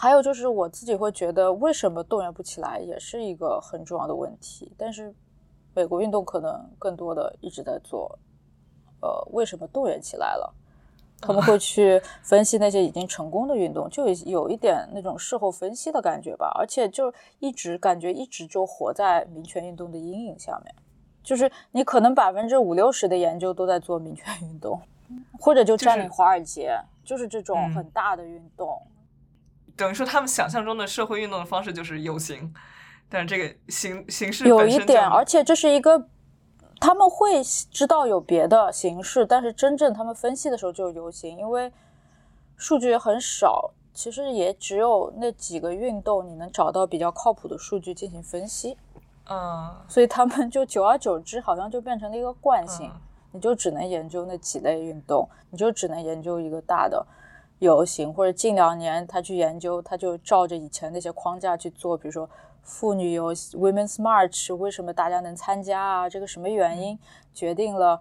[0.00, 4.72] 还有就是我自己会觉得，为什么动员不起来，也是一个很重要的问题。
[4.78, 5.12] 但是
[5.74, 8.16] 美国运动可能更多的一直在做，
[9.00, 10.54] 呃，为什么动员起来了？
[11.20, 16.48] 他们会去分析那些已经成功的运动，就有一点那种事后分析的感觉吧。
[16.56, 20.72] 而且就一直感觉一直就活在民权运动的阴影下面，
[21.24, 24.80] 就是你可能百分之五六十的研究都在做民权运动，
[25.40, 28.80] 或者就占领华尔街，就是这种很大的运动。
[29.78, 32.52] 等于说他们想象中的社会运动的方式就是游行，
[33.08, 36.08] 但是这个形形式有一点，而且这是一个。
[36.80, 41.72] 他们会知道有别的形式，但是真正他们分析的时候就是游行，因为
[42.56, 48.76] 数据也很少，其实也只有那几个运动你能找到比较靠谱的数据进行分析。
[49.28, 52.88] 嗯，所以他们就久而久之好像就变成了一个惯性，
[53.32, 57.04] 你就只能研究那几类运动，你就只能研究一个大的
[57.58, 62.28] 游行，或者近两年他去研究，他就照着以前那些框架去做，比如说。
[62.60, 66.06] 妇女游 Women's March 为什么大家能参加啊？
[66.06, 66.98] 这个什么原因
[67.32, 67.98] 决定了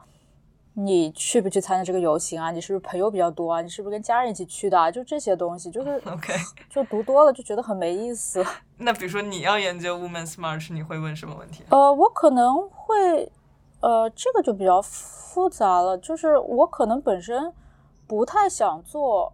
[0.73, 2.51] 你去不去参加这个游行啊？
[2.51, 3.61] 你是不是朋友比较多啊？
[3.61, 4.77] 你是不是跟家人一起去的？
[4.77, 6.33] 啊就这些东西，就是 OK，
[6.69, 8.45] 就读多了就觉得很没意思。
[8.77, 11.63] 那比如说你要研究 Women's March，你会问什么问题？
[11.69, 13.31] 呃，我可能会，
[13.79, 15.97] 呃，这个就比较复杂了。
[15.97, 17.53] 就是我可能本身
[18.05, 19.31] 不太想做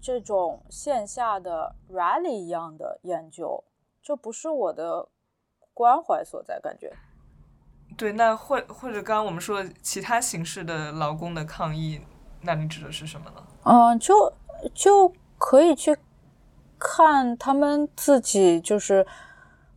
[0.00, 3.64] 这种线下的 rally 一样的研究。
[4.02, 5.08] 这不是我的
[5.74, 6.92] 关怀所在，感觉。
[7.96, 12.00] 对，那或或者刚刚我们说的其他形式的劳工的抗议，
[12.42, 13.42] 那你指的是什么呢？
[13.64, 14.32] 嗯，就
[14.72, 15.96] 就可以去
[16.78, 19.06] 看他们自己，就是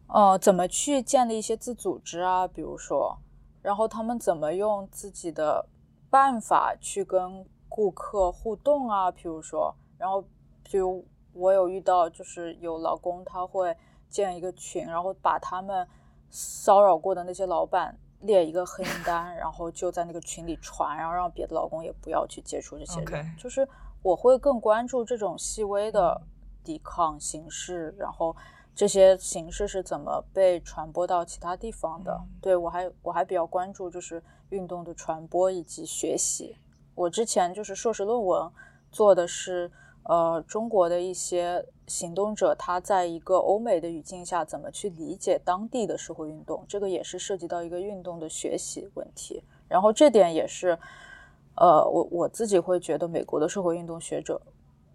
[0.07, 3.17] 呃，怎么去建立一些自组织啊，比如说，
[3.61, 5.67] 然后他们怎么用自己的
[6.09, 10.21] 办法去跟顾客互动啊，比如说，然后，
[10.63, 13.77] 比如我有遇到，就是有老公他会。
[14.11, 15.87] 建一个群，然后把他们
[16.29, 23.25] 骚扰过的那些老板列一个黑名单， 然后就在那个群里传，然后让别的老公也不要去接触这些人。
[23.37, 23.65] 就是
[24.03, 26.21] 我会更关注这种细微的
[26.61, 28.35] 抵抗形式，然后
[28.75, 32.21] 这些形式是怎么被传播到其他地方的。
[32.41, 36.57] 对我还我还比较关注就是运动的传播以及学习。
[36.95, 38.51] 我之前就是硕士论文
[38.91, 39.71] 做的是。
[40.03, 46.65] 呃，中国的一些行动者，他在一个欧美的语境下，怎么去理解当地的社会运动？
[46.67, 49.43] 这个也是涉及到一个运动的学习问题。
[49.67, 50.77] 然后这点也是，
[51.55, 54.41] 呃，我我自己会觉得美国的社会运动学者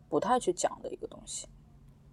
[0.09, 1.47] 不太去讲的一个东西，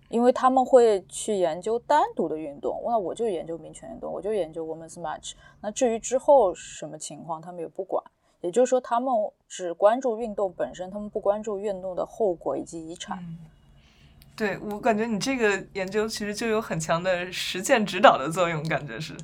[0.10, 2.80] 因为他们会去研究单独的运动。
[2.86, 5.34] 那我就研究民权运动，我就研究 Women's March。
[5.62, 8.04] 那至于之后什么情况，他们也不管。
[8.44, 9.10] 也就是说，他们
[9.48, 13.18] 只关注运动本身，他们不关注运动的后果以及遗产。
[14.36, 19.16] 对我感觉，你这个研究其实就有很强的实践指导的作用，感觉是，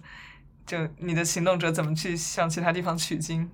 [0.66, 3.52] 就你的行动者怎么去向其他地方取经，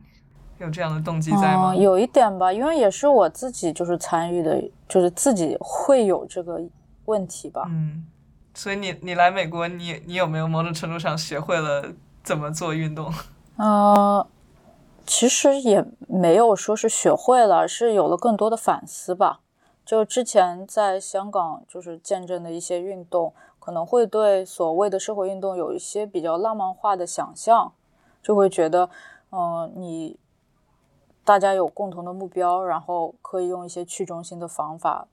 [0.60, 1.75] 有这样的动机在吗？
[1.75, 6.62] 有一点吧，因为也是我自己就是参与的，就是自己会有这个
[7.06, 7.65] 问题吧。
[7.69, 8.06] 嗯，
[8.54, 13.12] 所以你你来美国，你你有没有某种程度上学会了怎么做运动？
[13.58, 14.28] 呃。
[15.06, 19.41] 其实也没有说是学会了，是有了更多的反思吧。
[19.86, 27.74] 就之前在香港就是见证的一些运动，可能会对所谓的社会运动有一些比较浪漫化的想象，
[28.22, 28.89] 就会觉得，
[29.32, 30.18] 嗯，你
[31.24, 35.08] 大家有共同的目标，然后可以用一些去中心的方法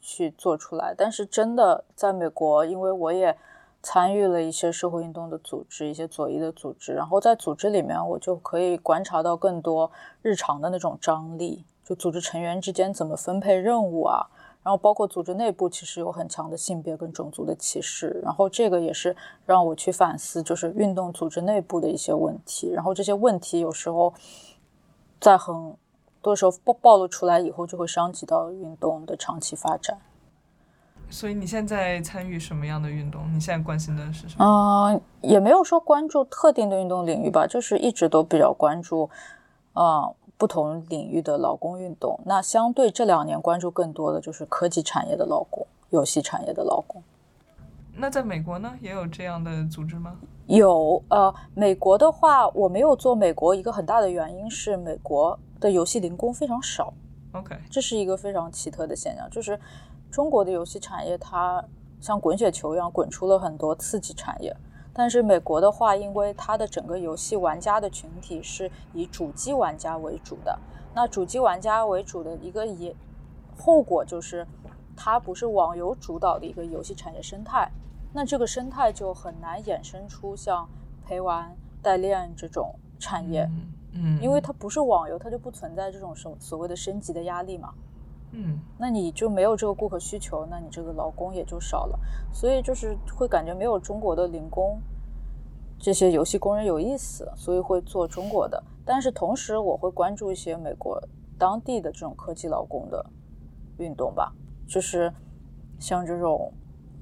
[0.00, 0.94] 去做出来。
[0.96, 3.36] 但是真的在美国，因为我也。
[3.82, 9.90] 参与了一些社会运动的组织，一些左翼的组织，然后在组织里面，我就可以观察到更多
[10.22, 14.28] 日常的那种张力，就组织成员之间怎么分配任务啊，
[14.62, 24.14] 然后包括组织内部其实有很强的性别跟种族的歧视，然后这个也是让我去反思，就是运动组织内部的一些问题，然后这些问题有时候
[25.18, 25.76] 在很
[26.20, 29.98] 多时候暴暴露出来以后，就会伤及到运动的长期发展。
[31.12, 33.22] 所以你现在参与什么样的运动？
[33.34, 34.44] 你现在关心的是什么？
[34.90, 39.10] 嗯，也没有说关注特定的运动领域吧，就是一直都比较关注，
[39.74, 42.18] 呃，不同领域的劳工运动。
[42.24, 47.02] 那相对这两年关注更多的就是科技产业的劳工、游戏产业的劳工。
[47.94, 50.16] 那在美国呢，也有这样的组织吗？
[50.46, 56.90] 有，呃，美国的话，我没有做美国，一个很大的原因是美国的游戏零工非常少。
[57.32, 59.60] OK，这是一个非常奇特的现象，就是。
[60.12, 61.64] 中国的游戏产业，它
[61.98, 64.54] 像滚雪球一样滚出了很多刺激产业。
[64.92, 70.58] 但是美国的话，因为它的整个游戏玩家的群体是以主机玩家为主的，
[70.94, 72.94] 那主机玩家为主的一个也
[73.56, 74.46] 后果就是，
[74.94, 77.72] 它不是网游主导的一个游戏产业生态，
[78.12, 80.68] 那这个生态就很难衍生出像
[81.06, 83.48] 陪玩、代练这种产业。
[83.94, 87.72] 嗯，因为它不是网游，它就不存在这种什所谓的升级的压力嘛。
[88.32, 91.98] 嗯，那你就没有这个顾客需求，那你这个劳工也就少了，
[92.32, 94.80] 所以就是会感觉没有中国的零工
[95.78, 98.62] 这些游戏工人有意思，所以会做中国的。
[98.84, 101.00] 但是同时，我会关注一些美国
[101.38, 103.04] 当地的这种科技劳工的
[103.78, 104.32] 运动吧，
[104.66, 105.12] 就是
[105.78, 106.52] 像这种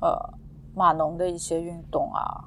[0.00, 0.34] 呃
[0.74, 2.44] 码农的一些运动啊，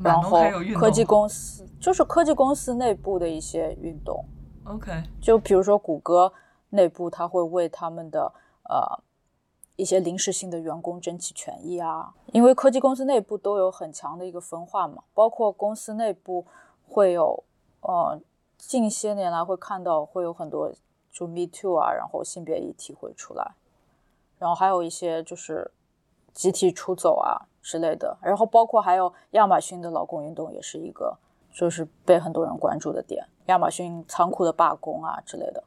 [0.00, 0.38] 然后
[0.76, 4.24] 科技公司就是科技公司内部的一些运动。
[4.64, 6.32] OK，就比如说谷歌
[6.74, 8.32] 内部，他会为他们的
[8.68, 9.02] 呃
[9.76, 16.46] 一些临时性的员工争取权益啊，因为科技公司内部都有很强的一个分化嘛，包括公司内部
[16.86, 17.42] 会有
[17.80, 18.20] 呃。
[18.56, 20.72] 近些年来会看到会有很多
[21.12, 23.52] 就 Me Too 啊，然后性别议题会出来，
[24.38, 25.70] 然后还有一些就是
[26.32, 31.14] 集体出走啊之类的，然后包括还有亚马逊的劳工运动也是一个
[31.52, 35.62] 就是被很多人关注的点，亚马逊仓库的罢工啊之类的。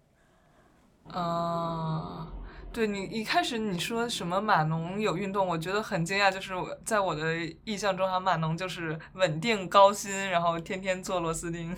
[1.12, 2.28] 啊，
[2.72, 6.54] 对你一开始你说什么码农有运动，我觉得很惊讶，就是
[6.86, 11.76] 在我的印象中，哈码农就是稳定高薪，然后天天做螺丝钉。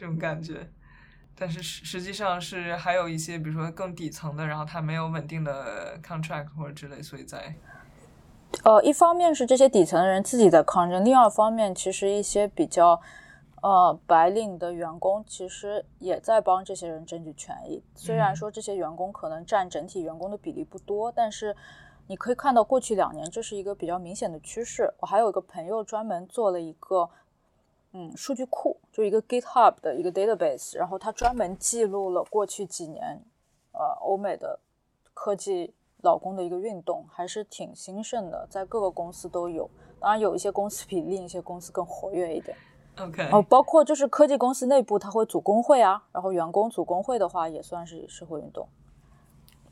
[0.00, 0.70] 这种感觉，
[1.36, 7.56] 但是实实际上是还有一些，比如说更底层的，然后他没有稳定的 contract 或者之类，所以在，
[8.62, 13.00] 呃，一方面是这些底层的人自己在抗争，另外一方面其实一些比较
[13.62, 17.82] 呃白领的员工其实也在帮这些人争取权益。
[17.94, 21.54] 虽然说这些员工可能占整体员工的比例不多，但是
[22.06, 24.92] 你可以看到过去两年这是一个比较明显的趋势。
[25.00, 27.08] 我还有一个朋友专门做了一个。
[27.92, 33.18] 嗯，数据库就一个 GitHub 的一个 database，然后他专门记录了过去几年，
[33.72, 34.60] 呃，欧美的
[35.14, 39.68] 科技老公的一个运动，还是挺兴盛的，在各个公司都有。
[39.98, 42.54] 当然，有一些公司比另一些公司更活跃一点。
[43.00, 48.68] OK，哦，包括就是科技公司内部，它会组工会啊，然后员工组工会的话，也算是社会运动。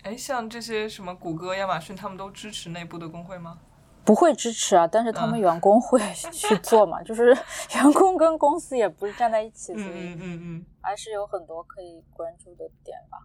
[0.03, 3.59] 哎，像这些什么谷歌、亚马逊，他们都支持内部的工会吗？
[4.05, 7.37] 不会支持啊，但是他们员工会 去做嘛，就是
[7.75, 13.19] 员工跟公司也不是站在一起，所以嗯嗯嗯，还是有很多可以关注的点吧。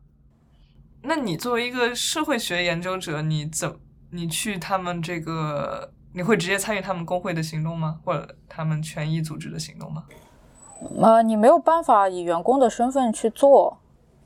[1.03, 7.99] 那你作为一个社会学研究者，你怎你去他们这个，你会直接参与他们工会的行动吗？
[8.03, 10.05] 或者他们权益组织的行动吗？
[11.01, 13.77] 呃，你没有办法以员工的身份去做，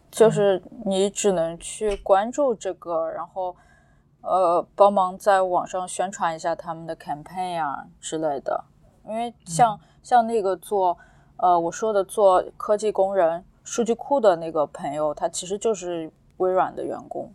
[0.09, 3.55] 就是你只能去关注这个，然后。
[4.27, 8.63] 呃，帮忙在网上宣传一下他们的 campaign 啊之类的，
[9.07, 10.97] 因为像像那个做
[11.37, 17.31] 呃我说的做科技工人数据库的那个朋友，他其实就是微软的员工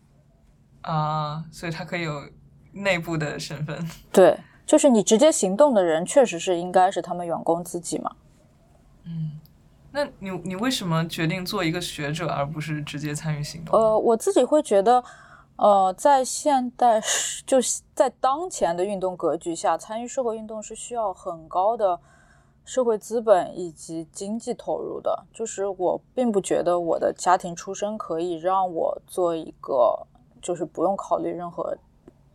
[0.80, 2.28] 啊，所以他可以有
[2.72, 3.78] 内部的身份。
[4.12, 8.12] 对，就是你直接行动的人，确实是应该是他们员工自己嘛。
[9.04, 9.38] 嗯，
[9.92, 13.78] 那你你为什么决定做一个学者，而不是直接参与行动？
[13.78, 15.02] 呃，我自己会觉得。
[15.62, 17.02] 呃，在现代，
[17.44, 22.00] 就是在当前的运动格局下，参与社会运动是需要很高的
[22.64, 25.26] 社会资本以及经济投入的。
[25.35, 30.06] 就是我并不觉得我的家庭出身可以让我做一个，
[30.40, 31.76] 就是不用考虑任何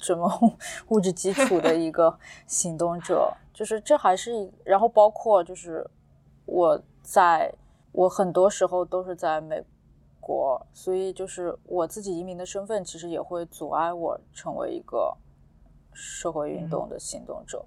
[0.05, 0.57] 什么
[0.89, 3.33] 物质基础的一个 行动者。
[3.53, 5.89] 就是这还是，然后包括就是
[6.45, 7.53] 我在
[7.91, 9.63] 我很多时候都是在美。
[10.27, 15.15] 国，所以就是我自己移民的身份，其实也会阻碍我成为一个
[15.93, 17.63] 社会运动的行动者，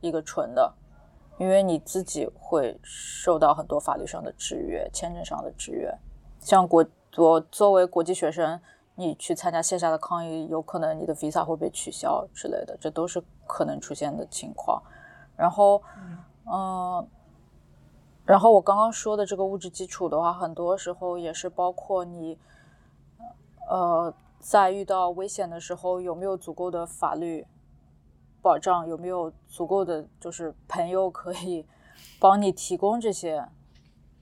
[0.00, 0.72] 一个纯的，
[1.36, 5.94] 因为你自己会受到很多法律上的制约、签证上的制约。
[6.40, 6.82] 像国，
[7.18, 8.58] 我作为国际学生，
[8.98, 14.82] 你去参加线下的抗议，有可能你的 visa 会被取消之类的，这都是可能出现的情况。
[15.36, 15.80] 然后，
[16.44, 17.08] 嗯。
[18.26, 22.36] 然后我刚刚说的这个物质基础的话，很多时候也是包括你，
[23.70, 27.46] 呃，在遇到危险的时候有没有足够的法律
[28.42, 31.64] 保障，有没有足够的就是朋友可以
[32.20, 33.42] 帮你提供这些。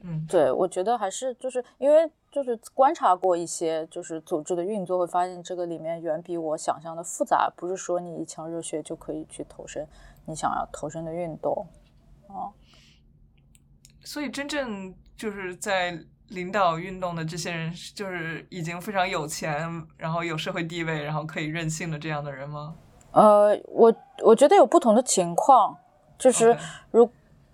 [0.03, 9.89] 嗯，对，我觉得还是就是因为就是观察过一些就是组织的运作，会发现这个里面远比我想象的复杂，不是说你一腔热血就可以去投身
[10.27, 11.67] 你想要投身的运动，
[12.27, 12.53] 哦。
[14.05, 22.75] 所以，真正就是在领导运动的这些人，就是已经非常有钱，然后有社会地位，然后可以任性的这样的人吗？
[23.13, 23.91] 呃，我
[24.23, 25.75] 我觉得有不同的情况，
[26.19, 26.55] 就是
[26.91, 27.07] 如，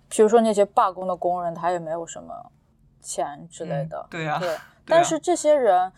[0.09, 2.51] 比如说那些罢工的工人，他也没有什么
[2.99, 4.05] 钱之类的。
[4.09, 4.53] 对呀，对。
[4.85, 5.91] 但是这些人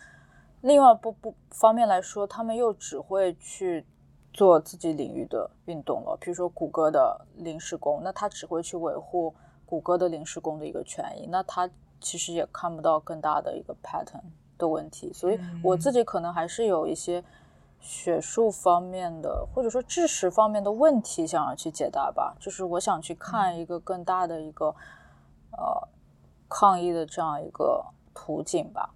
[0.60, 3.84] 另外不不方面来说，他们又只会去
[4.32, 6.16] 做自己领域的运动了。
[6.20, 9.34] 比如说谷歌的临时工，那他只会去维护
[9.64, 11.68] 谷歌的临时工的一个权益，那他
[12.00, 14.20] 其实也看不到更大的一个 pattern
[14.58, 15.12] 的问题。
[15.12, 17.24] 所以我自己可能还是有一些。
[17.78, 22.34] 学术方面的，或者说知识方面的问题，想要去解答吧。
[22.40, 24.74] 就是我想去看一个更大的一个，
[25.52, 25.88] 呃，
[26.48, 27.84] 抗议的这样一个
[28.16, 28.88] 途径吧。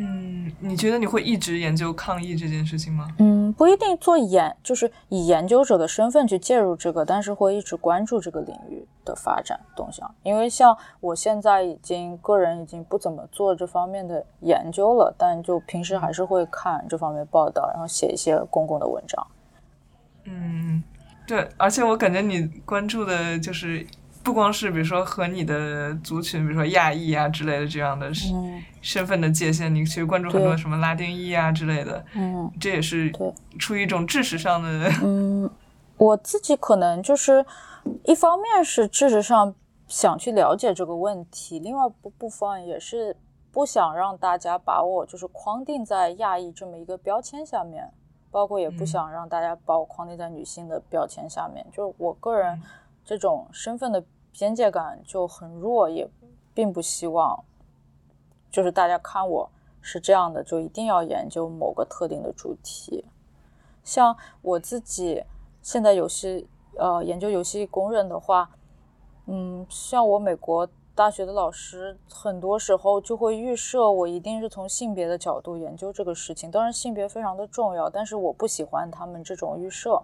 [0.00, 3.08] 嗯，你觉得你会一直研究抗议这件事情吗？
[3.18, 10.08] 嗯，不一定做研，就是以研究者的身份去介入这个，但是会一直关注这个领域的发展动向。
[10.22, 19.26] 因为像我现在已经个人已经不怎么做这方面的研究了，但就平时还是会看这方面报道，然后写一些公共的文章。
[20.26, 20.80] 嗯，
[21.26, 23.84] 对，而且我感觉你关注的就是。
[24.28, 28.12] 不光是比如说和你的族群，比如说亚裔啊之类的这样的
[28.82, 33.10] 身份的界限，你其实关注很多什么拉丁裔啊之类的，嗯，这也是
[33.58, 34.68] 出于一种知识上的。
[35.02, 35.48] 嗯，
[35.96, 37.42] 我自己可能就是
[38.04, 39.54] 一方面是知识上
[39.86, 43.16] 想去了解这个问题，另外不部分也是
[43.50, 47.90] 不想让大家把我就是框定在亚裔这么一个标签下面，
[48.30, 52.60] 包括也不想让大家把我框定在女性的标签下面，就我个人
[53.06, 54.04] 这种身份的。
[54.32, 56.08] 边界感就很弱，也
[56.54, 57.44] 并不希望，
[58.50, 59.50] 就是大家看我
[59.80, 63.04] 是这样的，就一定要研究某个特定的主题。
[63.82, 65.24] 像我自己
[65.62, 68.50] 现在游戏，呃，研究游戏公认的话，
[69.26, 76.50] 嗯，像我美国大学的老师，很多时候就会预设我一定是从性别的角度研究这个事情。
[76.50, 80.02] 当然，性别非常的重要，但是我不喜欢他们这种预设。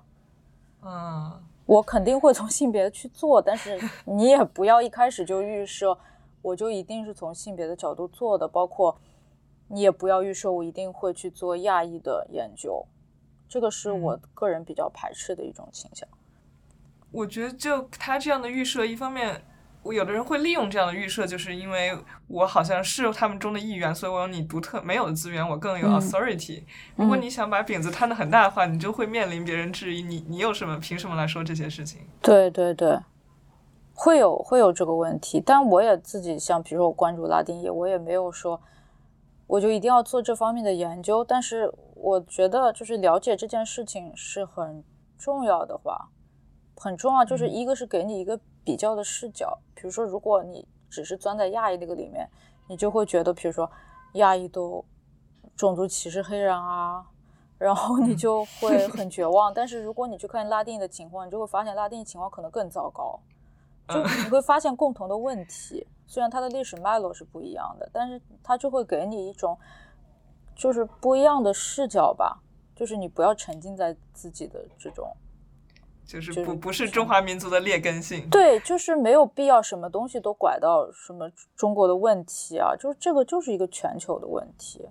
[0.83, 1.43] 嗯。
[1.67, 5.99] 我肯定会从性别去做，但是你也不要一开始就预设，
[6.43, 8.47] 我就一定是从性别的角度做的。
[8.47, 8.99] 包括
[9.69, 12.85] 你也不要预设我一定会去做亚裔的研究，
[13.49, 16.09] 这个是我个人比较排斥的一种倾向。
[17.11, 19.43] 我觉得就他这样的预设，一方面。
[19.85, 26.65] 我有的人会利用这样的预设，就是因为我好像是他们中的一员，所以我有你独特没有的资源，我更有 authority。
[26.97, 32.01] 如果你想把饼子摊得很大的话，你就会面临别人质疑你，你有什么凭什么来说这些事情？
[32.23, 32.99] 对对对，
[33.93, 35.39] 会有会有这个问题。
[35.39, 38.59] 但我也自己像，比如说我关注拉丁裔，我也没有说
[39.47, 41.23] 我就一定要做这方面的研究。
[41.23, 44.83] 但是我觉得，就是了解这件事情是很
[45.19, 46.09] 重要的话，
[46.75, 48.41] 很重要，就是一个是给你一个。
[48.65, 52.29] 比较的视角，比如说，如果你只是钻在亚裔那个里面，
[52.69, 53.71] 你就会觉得，比如说，
[54.15, 54.85] 亚裔都
[55.57, 57.05] 种族歧视黑人啊，
[57.59, 59.53] 然后你就会 很绝望。
[59.53, 63.21] 但是如果你去看拉丁裔的情况，你就会发现拉丁裔情况可能更糟糕，
[63.89, 69.59] 就你会发现共同的问题，虽然它的历史脉络是不一样的，但是它就会给你一种
[70.55, 72.41] 就是不一样的视角吧，
[72.75, 75.15] 就是你不要沉浸在自己的这种。
[76.07, 84.87] 就是不不是中华民族的劣根性，对，就是没有必要什么东西都拐到什么中国的问题啊，就是这个就是一个全球的问题。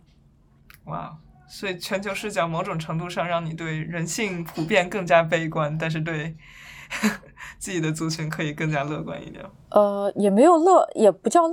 [0.85, 1.15] 哇，
[1.47, 6.35] 所以全球视角某种程度上让你对人性普遍更加悲观，但是对
[7.59, 9.45] 自己的族群可以更加乐观一点。
[9.69, 11.43] 呃，也没有乐，也不叫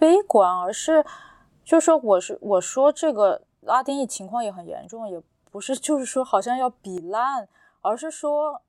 [0.00, 1.04] 悲观，而是
[1.64, 5.22] 就是说我是我说这个拉丁裔情况也很严重，也
[5.52, 7.48] 不是就是说好像要比烂。
[7.86, 8.62] 而是说，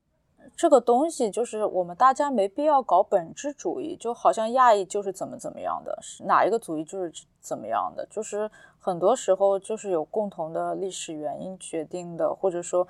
[0.55, 12.87] 这个东西就是我们大家没必要搞本质主义，就好像亚裔就是怎么怎么样的，是哪一个族裔就是怎么样的，就是很多时候就是有共同的历史原因决定的，或者说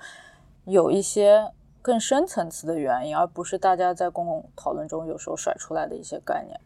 [0.64, 6.60] 有一些更深层次的原因，而不是大家在公共讨论中有时候甩出来的一些概念。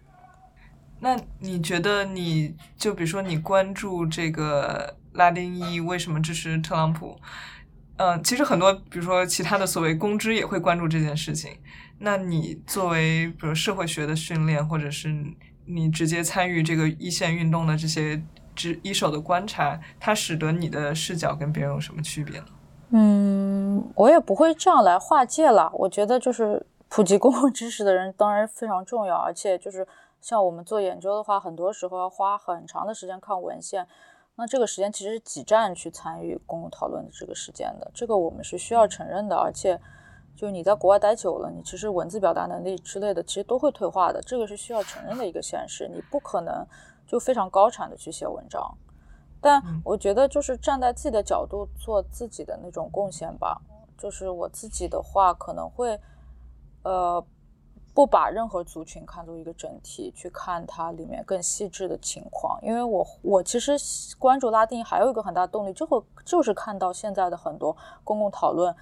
[1.03, 7.17] 那你觉得，你就比如说你关注这个拉丁裔为什么支持特朗普？
[8.03, 11.59] 嗯，其实很多，比如说其他的所谓公知也会关注这件事情。
[11.99, 15.15] 那你作为比如社会学的训练，或者是
[15.67, 18.23] 你直接参与这个一线运动的这些
[18.55, 22.47] 知一手的观察，它使得你的视角跟别人有什么区别呢？
[22.93, 25.71] 嗯，我也不会这样来划界了。
[25.75, 29.87] 我觉得就是普及公共知识的人当然非常重要，而且就是
[30.23, 33.87] 像我们做研究的话，很多时候要花很长的时间看文献。
[34.41, 39.37] 那这个时间其实是挤占去参与公共讨论的这个时间的，这个我们是需要承认的。
[39.37, 39.79] 而且，
[40.35, 45.87] 就你在国外待久了，你其实文字表达能力之类的其实都会退化的，这个是需要承认的一个现实。
[45.87, 46.67] 你不可能
[47.07, 48.75] 就非常高产的去写文章。
[49.43, 53.61] 但我觉得就是站在自己的角度做自己的那种贡献吧。
[53.99, 56.01] 就是我自己的话可能会，
[56.83, 57.23] 呃。
[58.01, 62.59] 不把任何族群看作一个整体去看它里面更细致的情况。
[62.63, 63.77] 因为我我其实
[64.19, 68.75] 关注拉丁还有一个很大动力，就会就是看到现在的很多公共讨论，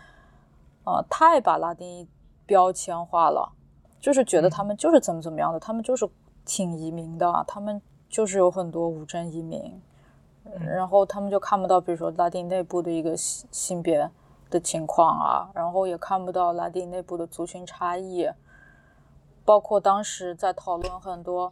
[0.85, 2.07] 呃，太把拉丁裔
[2.47, 3.51] 标签化了，
[3.99, 6.09] 就是觉得他们就是怎么怎么样的，他们就是
[6.45, 9.83] 挺移民的，他们就是有很多无证移民，
[10.61, 14.09] 然后他们就看不到，比如说拉丁内部的一个性性别。
[14.51, 18.27] 的情况啊，然后也看不到拉丁内部的族群差异，
[19.49, 21.51] 包括当时在讨论很多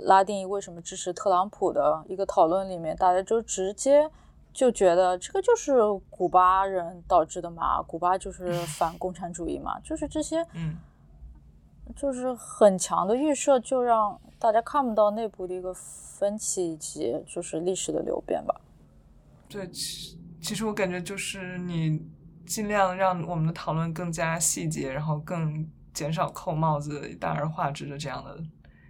[0.00, 4.10] 拉丁裔为什么支持特朗普的一个讨论里面，大家就直接
[4.52, 5.74] 就觉得这个就是
[6.10, 10.76] 古巴人导致的嘛，古巴就是反共产主义嘛，就是这些，嗯，
[11.94, 18.60] 就是很强的预设，就让大家看不到内部的一个分歧以及就是历史的流变吧。
[19.48, 19.70] 对。
[19.70, 22.04] 其实我感觉就是你
[22.44, 28.38] 尽量让我们的讨论更加细节，然后更减少扣帽子、大而化之的这样的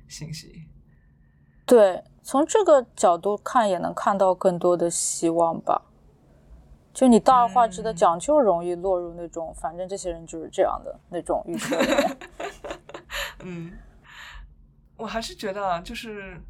[0.09, 0.69] 信息。
[1.67, 5.83] 对，从这个角度看，也能看到更多的希望吧。
[6.93, 11.77] 就你大而化之的讲，就容易落入那种反正这些人就是这样的那种预测。
[13.45, 13.73] 嗯，
[14.97, 16.41] 我还是觉得啊，就是。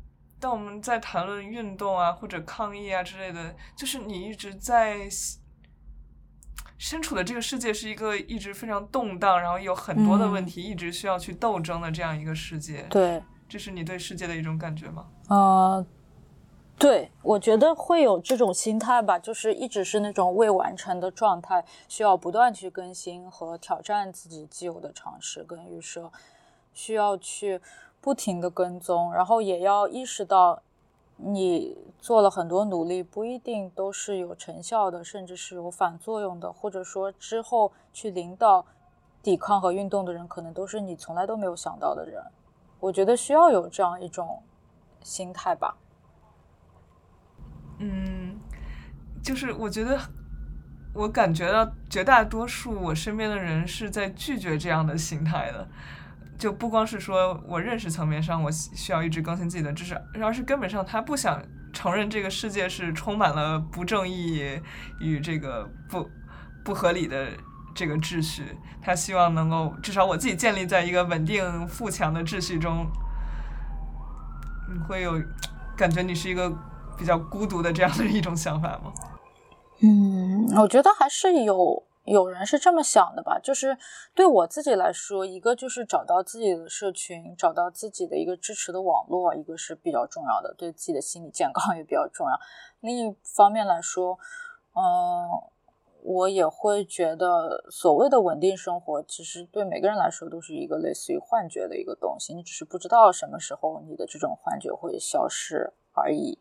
[0.40, 5.08] 当我们在谈论运动啊或者抗议啊之类的，就是你一直在
[6.82, 12.84] 身处的这个世界是一个一直非常动荡，然后有很多的问题一直需要去斗争的这样一个世界。
[12.90, 15.06] 对，这是你对世界的一种感觉吗？
[15.28, 15.86] 呃，
[16.76, 26.10] 对，我觉得会有这种心态吧，就是一直是那种未完成的状态，需要不断去更新和挑战自己既有的常识跟预设，
[26.74, 27.60] 需要去。
[28.00, 30.60] 不停的跟踪，然后也要意识到，
[31.16, 38.66] 你做了很多努力，不一定都是有成效的，甚至是有反作用的，或者说之后去领导
[39.22, 42.22] 抵抗和运动的人，可能都是你从来都没有想到的人。
[42.80, 44.42] 我觉得需要有这样一种
[45.02, 45.76] 心态吧。
[47.78, 48.40] 嗯，
[49.22, 49.98] 就是我觉得，
[50.92, 55.68] 我感觉到绝大多数我身边的人是在拒绝这样的心态的。
[56.42, 61.40] 就不光是说我认识层面上我需要一直更新自己的知识，而是根本上他不想
[61.72, 64.60] 承认这个世界是充满了不正义
[64.98, 66.10] 与这个不
[66.64, 67.28] 不合理的
[67.76, 68.42] 这个秩序。
[68.82, 72.88] 他希望能够至少我自己建立在一个稳定富强的秩序中。
[74.68, 75.22] 你会有
[75.76, 76.52] 感觉你是一个
[76.98, 78.92] 比较孤独的这样的一种想法吗？
[79.80, 81.84] 嗯，我觉得还是有。
[82.04, 83.78] 有人是这么想的吧，就是
[84.14, 92.36] 对我自己来说，一个就是找到自己的社群，找到自己的一个支持的网络，一个是比较重要的，对自己的心理健康也比较重要。
[92.80, 94.18] 另一方面来说，
[94.74, 95.30] 嗯，
[96.02, 106.40] 我也会觉得所谓的稳定生活，其实对每个人来说都是一个类似于幻觉的一个东西，你只是不知道什么时候你的这种幻觉会消失而已。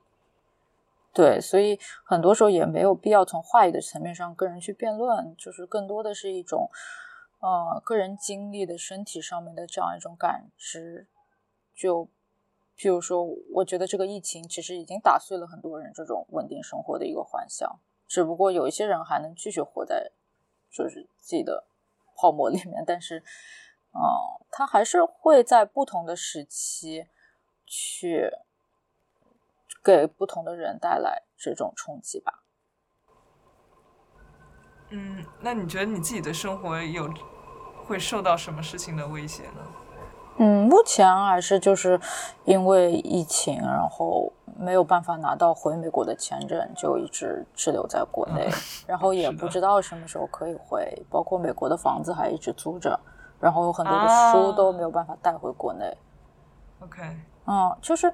[1.14, 6.70] 对，所以很多时候也没有必要从话语的层面上跟人去辩论，就是更多的是一种，
[7.42, 11.08] 呃，个人经历的身体上面的这样一种感知。
[11.76, 12.08] 就，
[12.78, 20.12] 譬如说，我觉得这个疫情其实已经打碎了很多人这种稳定生活的一个幻想，只不过有一些人还能继续活在，
[20.72, 21.66] 就是自己的
[22.16, 23.20] 泡沫里面，但是，
[23.94, 24.00] 嗯，
[24.50, 27.08] 他还是会在不同的时期
[27.66, 28.32] 去。
[29.84, 32.44] 给不同的人带来这种冲击吧。
[34.90, 37.10] 嗯，那你觉得你自己的生活有
[37.86, 39.62] 会受到什么事情的威胁呢？
[40.38, 42.00] 嗯，目前还是就是
[42.46, 48.50] 因为疫情，然后没有办法拿到回美国的签证，就一直滞留在国内，
[48.86, 51.06] 然后 也不知道什么时候可以回。
[51.10, 53.00] 包括美国的房子还一直租着，
[53.40, 55.98] 然后有很多的书都没有办法带回国内。
[56.82, 57.02] OK，
[57.46, 58.12] 嗯，就是。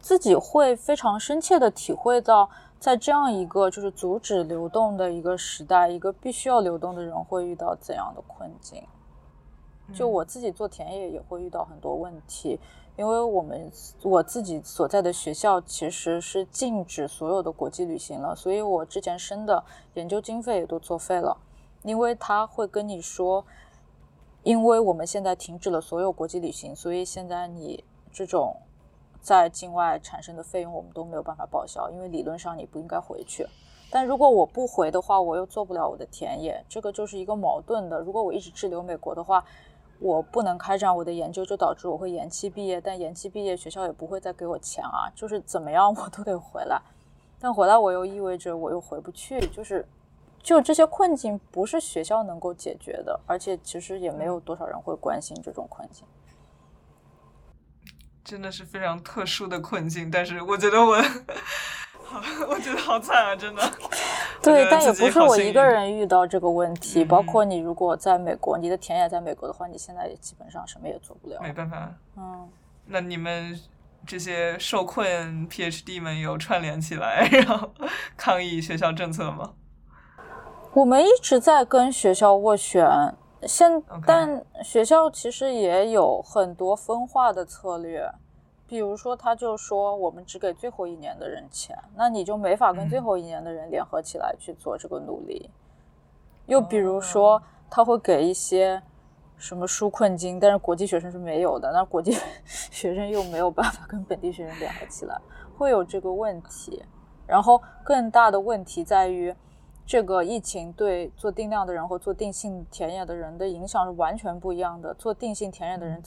[0.00, 8.82] 自己会非常深切的体会到，在这样一个就是阻止流动的一个时代，一个必须要流动的人会遇到怎样的困境。
[9.92, 12.60] 就我自己做田野也会遇到很多问题，
[12.96, 13.70] 因为我们
[14.02, 21.36] 我自己所在的学校其实是禁止所有的国际旅行了，所以我之前申的研究经费也都作废了，
[21.82, 23.44] 因为他会跟你说，
[24.42, 27.82] 因为我们现在停止了所有国际旅行，所以现在你
[28.12, 28.56] 这种。
[29.20, 33.46] 在境外产生的费用，我们都没有办法报销，因为理论上你不应该回去。
[33.90, 37.98] 但如果我不回的话，我又做不了我的田野，这个就是一个矛盾的。
[38.00, 39.42] 如果我一直滞留美国的话，
[39.98, 42.80] 我不能开展我的研究，就导致我会延期毕业。
[42.80, 46.80] 但延期毕业，学校也不会再给我钱啊，就是怎么样 我都得回来。
[47.40, 49.86] 但回来我又意味着我又回不去，就是
[50.42, 56.06] 就这些困境不是学校能够解决的，而且其实也没有多少人会关心这种困境。
[58.28, 61.00] 真的是非常特殊的困境，但是我觉得我，
[62.04, 63.62] 好，我觉得好惨啊，真的。
[64.42, 71.40] 对，但也不是我一个人遇到这个问题，包括你如果在美国，你的田野在美国的话，你现在也基本上什么也做不了。
[71.42, 71.90] 没办法。
[72.18, 72.46] 嗯。
[72.84, 73.58] 那你们
[74.06, 77.72] 这些受困 PhD 们有串联起来， 然后
[78.14, 79.54] 抗议学校政策吗？
[80.74, 82.86] 我们一直在跟学校斡旋。
[83.42, 88.10] 现但学校其实也有很多分化的策略，
[88.66, 95.48] 比如说他就说我们只给最后一年的人钱，那你就没法跟最后一年的人联合起来去做这个努力。
[96.46, 98.82] 又比如说他会给一些
[99.36, 102.16] 什么纾困金，但是国际学生是没有的，那国际
[102.46, 105.16] 学生又没有办法跟本地学生联合起来，
[105.56, 106.84] 会有这个问题。
[107.26, 109.34] 然后更大的问题在于。
[109.88, 114.92] 这个疫情对做定量的人和做定性田野的人的影响是完全不一样的。
[114.92, 116.02] 做定性田野的人，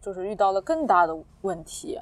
[0.00, 2.00] 就是遇到了更大的问题。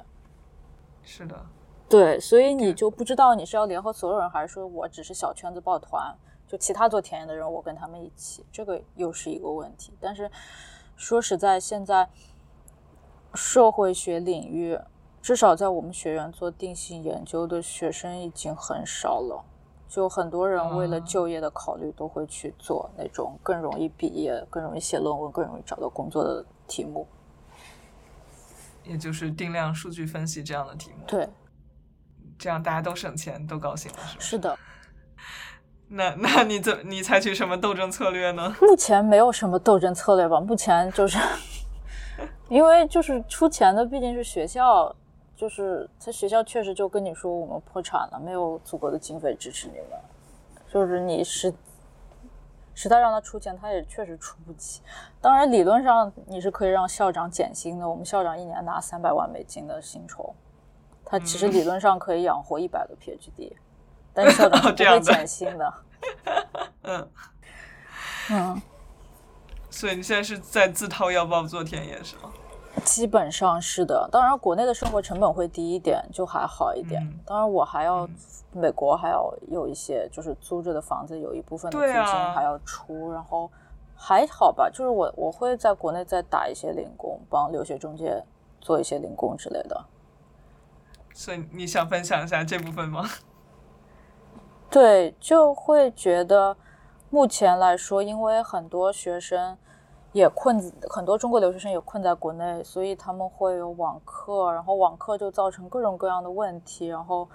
[1.03, 1.45] 是的，
[1.87, 6.11] 对，所以你就不知道你是要联合所有人，还是说我只是小圈子抱团，
[6.47, 9.93] 就其他做田野的人，我跟他们一起，这个又是一个问题。
[9.99, 10.31] 但是
[10.95, 12.09] 说实在，现在
[13.35, 14.79] 社会学领域，
[15.21, 19.45] 至少在我们学院做定性研究的学生已经很少了。
[19.91, 27.05] 就很多人为了就业的考虑，都会去做那种更容易毕业、更容易写论文、更容易找到工作的题目，
[28.85, 31.03] 也就是定量数据分析这样的题目。
[31.05, 31.27] 对，
[32.39, 34.57] 这样大家都省钱，都高兴了，是是的。
[35.89, 38.55] 那那你怎你采取什么斗争策略呢？
[38.61, 40.39] 目前没有什么斗争策略吧。
[40.39, 41.19] 目前就是，
[42.47, 44.95] 因为就是出钱的毕竟是学校。
[45.41, 49.99] 就是他学校确实就跟你说我们破产了，没有足够的经费支持你们。
[50.71, 51.51] 就是你实
[52.75, 54.83] 实在让他出钱，他也确实出不起。
[55.19, 60.31] 当然理论上你是可以让校长减薪的，我们校长一年拿三百万美金的薪酬，
[61.03, 63.51] 他其实理论上可以养活一百个 PhD，
[64.13, 65.73] 但是校长是 不会减薪的。
[66.83, 67.09] 嗯
[68.29, 68.61] 嗯，
[69.71, 72.31] 所以你现在是在自掏腰包做田野是吗？
[72.83, 77.01] 基本上是的，当然国内的生活成本会低一点，就还好一点。
[77.25, 78.07] 当然我还要
[78.51, 81.93] 美国还要有一些，就是租着的房子有一部分的租金
[82.33, 83.49] 还要出，然后
[83.95, 84.69] 还好吧。
[84.69, 88.23] 就是我我会在国内再打一些零工，帮留学中介
[88.59, 89.85] 做一些零工之类的。
[91.13, 93.05] 所以你想分享一下这部分吗？
[94.69, 96.57] 对，就会觉得
[97.09, 99.57] 目前来说，因为很多学生。
[100.13, 100.59] 也困，
[100.89, 107.29] 很多中国留学生也困在国内，所以他们会有网课，然后网课就造成各种各样的问题，然后，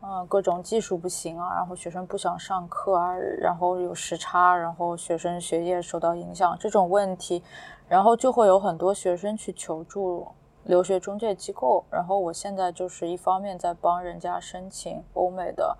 [0.00, 7.42] 嗯，各种技术不行啊，然后学生不想上课啊，然后有时差，然后学生学业受到影响这种问题，
[7.86, 10.26] 然后就会有很多学生去求助
[10.64, 15.76] 留学中介机构，然后我现在就是一方面在帮人家申请欧美的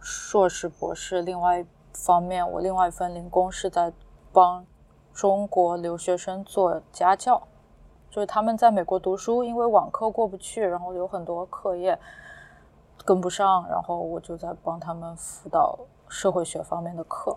[0.00, 3.90] 硕士博士，另外一方面我另外一份零工是在
[4.34, 4.66] 帮。
[5.14, 7.42] 中国留学生做家教，
[8.10, 11.98] 就是他们在美国读书，因为网课过不去，然后有很多课业
[13.04, 17.36] 跟不上，然后我就在帮他们辅导社会学方面的课。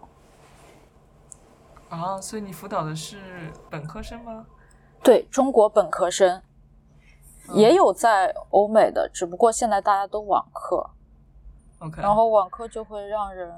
[1.89, 4.45] 啊，所以你辅导的是本科生吗？
[5.03, 6.41] 对中国本科生，
[7.53, 10.89] 也有在欧美的，只不过现在大家都网课。
[11.79, 13.53] OK，然后网课就会让人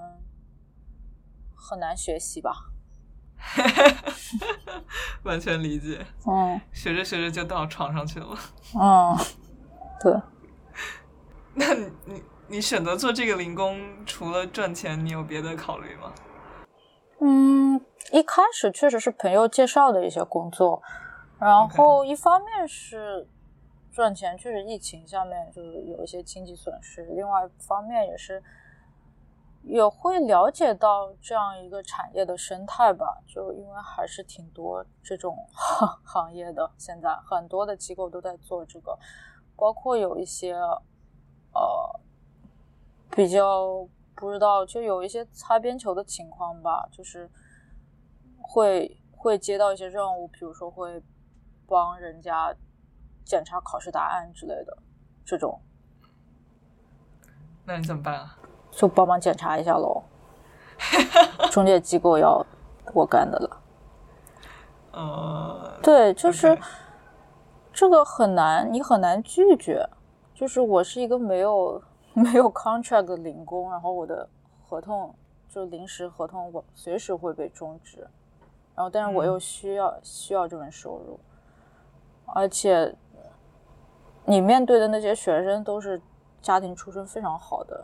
[1.55, 2.51] 很难学习吧。
[5.23, 6.05] 完全理解。
[6.25, 8.37] 嗯，学着学着就到床上去了。
[8.75, 9.17] 嗯，
[9.99, 10.13] 对。
[11.55, 16.13] 那你你你选择做这个零工，除了赚钱，你有别的考虑吗？
[17.19, 17.81] 嗯，
[18.11, 20.81] 一开始确实是朋友介绍的一些工作，
[21.39, 23.27] 然后一方面是
[23.91, 28.43] 赚钱，确实疫情下面就是有一些经济损失；，另外一方面也是。
[29.69, 35.37] 也会了解到这样一个产业的生态吧，就因为还是挺多这种
[36.03, 38.97] 行 业的，现在很多的机构都在做这个，
[39.57, 41.99] 包括有一些呃
[43.11, 47.29] 比较不知道，就有一些擦边球的情况吧，就是
[48.41, 51.03] 会会接到一些任务，比如说会
[51.67, 52.55] 帮人家
[53.25, 54.77] 检查考试答案之类的
[55.25, 55.61] 这种，
[57.65, 58.37] 那你怎么办啊？
[58.77, 60.03] 就帮忙检查一下喽，
[61.49, 62.45] 中介机构要
[62.93, 63.61] 我干的了。
[64.93, 66.55] 呃，对，就是
[67.73, 69.83] 这个很难，你很难拒绝。
[70.35, 71.81] 就是我是一个没有
[72.13, 74.29] 没有 contract 的零工，然后我的
[74.69, 75.11] 合同
[75.49, 78.07] 就就临时合同我随时会被终止，
[78.75, 81.19] 然后但是我又需要需要这份收入，
[82.27, 82.93] 而且
[84.23, 85.99] 你面对的那些学生都是
[86.43, 87.83] 家庭出身非常好的。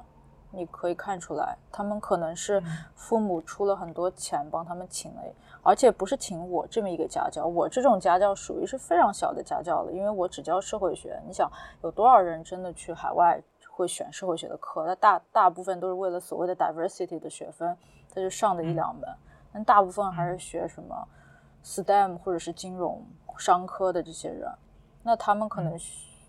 [0.56, 2.62] 你可以看出来，他们可能是
[2.96, 5.22] 父母出了很多钱帮他们请了，
[5.64, 11.20] 而且不是请我这么一个家教，我这种家教属于是非常小的家教了，因为我只教社会学。
[11.26, 11.52] 你想，
[11.82, 14.86] 有多少人真的去海外会选社会学的课？
[14.86, 17.76] 那大大部分都是为了所谓的 diversity 的学分，
[18.14, 19.10] 他就上的一两门，
[19.52, 21.08] 但大部分还是学什么
[21.66, 23.04] STEM 或者是金融、
[23.40, 24.52] 商科的这些人，
[25.02, 25.76] 那他们可能。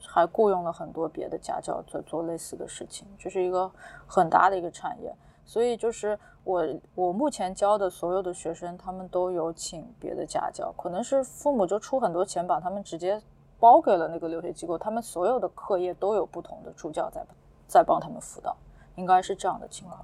[0.07, 3.71] 还雇佣了很多别的家教做做类似的事情，这是一个
[4.07, 5.15] 很大的一个产业。
[5.47, 13.21] 所以就是我我目前教的所有的学生，他们都有请别的家教，可能是父母就出很多钱把他们直接
[13.61, 17.23] 包给了那个留学机构，他们所有的课业都有不同的助教在
[17.67, 18.57] 在帮他们辅导，
[18.97, 20.03] 应该是这样的情况。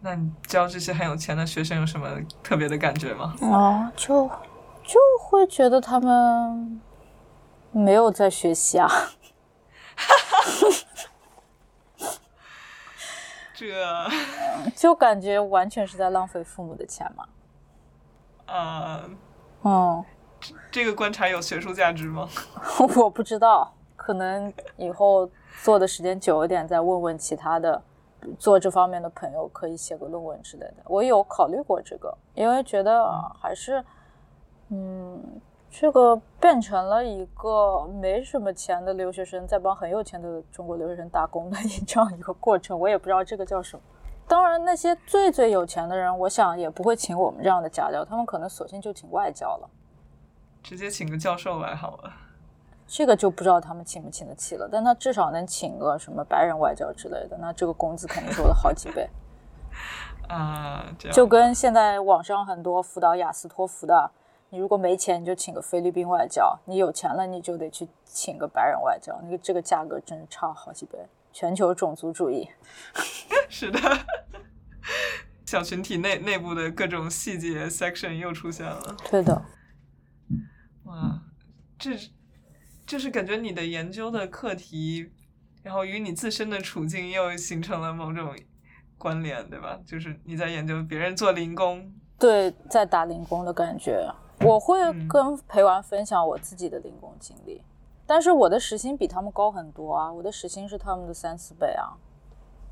[0.00, 2.08] 那你教这些很有钱的学生有什么
[2.42, 3.34] 特别的感觉吗？
[3.42, 4.26] 啊，就
[4.82, 6.80] 就会觉得他们。
[7.72, 8.88] 没有在学习啊，
[13.54, 13.72] 这
[14.74, 17.28] 就感觉完全是在浪费父母的钱嘛。
[18.46, 19.08] 呃，
[19.62, 20.04] 嗯，
[20.70, 22.28] 这个观察有学术价值吗？
[22.96, 25.30] 我不知道，可能以后
[25.62, 27.80] 做的时间久一点，再问问其他的
[28.38, 30.76] 做这方面的朋友，可以写个论文之类的。
[30.86, 33.06] 我有考虑过这个，因为觉得
[33.40, 33.84] 还是，
[34.70, 35.40] 嗯。
[35.70, 41.56] 这个变成了一个没什么钱的留学生在帮很有钱的中国留学生打工的
[41.86, 43.82] 这样一个过程，我也不知道这个叫什么。
[44.26, 49.70] 当然，那些最最有钱的人，我想也不会请我们这样的家教，他们可能索性就请外教了，
[50.62, 52.12] 直接请个教授来好了。
[52.86, 59.08] 这个就不知道他们请不请得起了，但他至少能请个什么白人外教之类的，那这个工资肯定是我的好几倍。
[60.28, 64.10] 啊，就跟现在网上很多辅导雅思托福的。
[64.50, 69.18] 你如果没钱，你就请个菲律宾外教；你有钱了，你就得去请个白人外教。
[69.22, 70.98] 那个这个价格真是差好几倍。
[71.32, 72.48] 全球种族主义，
[73.48, 73.78] 是的，
[75.46, 78.96] 小群体内内部的各种细节 section 又出现了。
[79.08, 79.40] 对的。
[80.86, 81.22] 哇，
[81.78, 81.92] 这
[82.84, 85.12] 就是感觉你的研究的课题，
[85.62, 88.34] 然后与你自身的处境又形成了某种
[88.98, 89.78] 关联，对吧？
[89.86, 94.12] 就是你在研究别人做零工，对，在打零工的感觉。
[94.40, 97.62] 我会跟陪玩分享我自己的零工经历，
[98.06, 101.92] 但是我的时薪比他们高很多啊，我的时薪是他们的三四倍啊。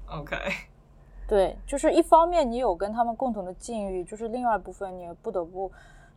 [0.06, 0.36] OK，
[1.28, 5.70] 对，就是一方面你有跟他们共同的境遇，就是另外一部分你也不得不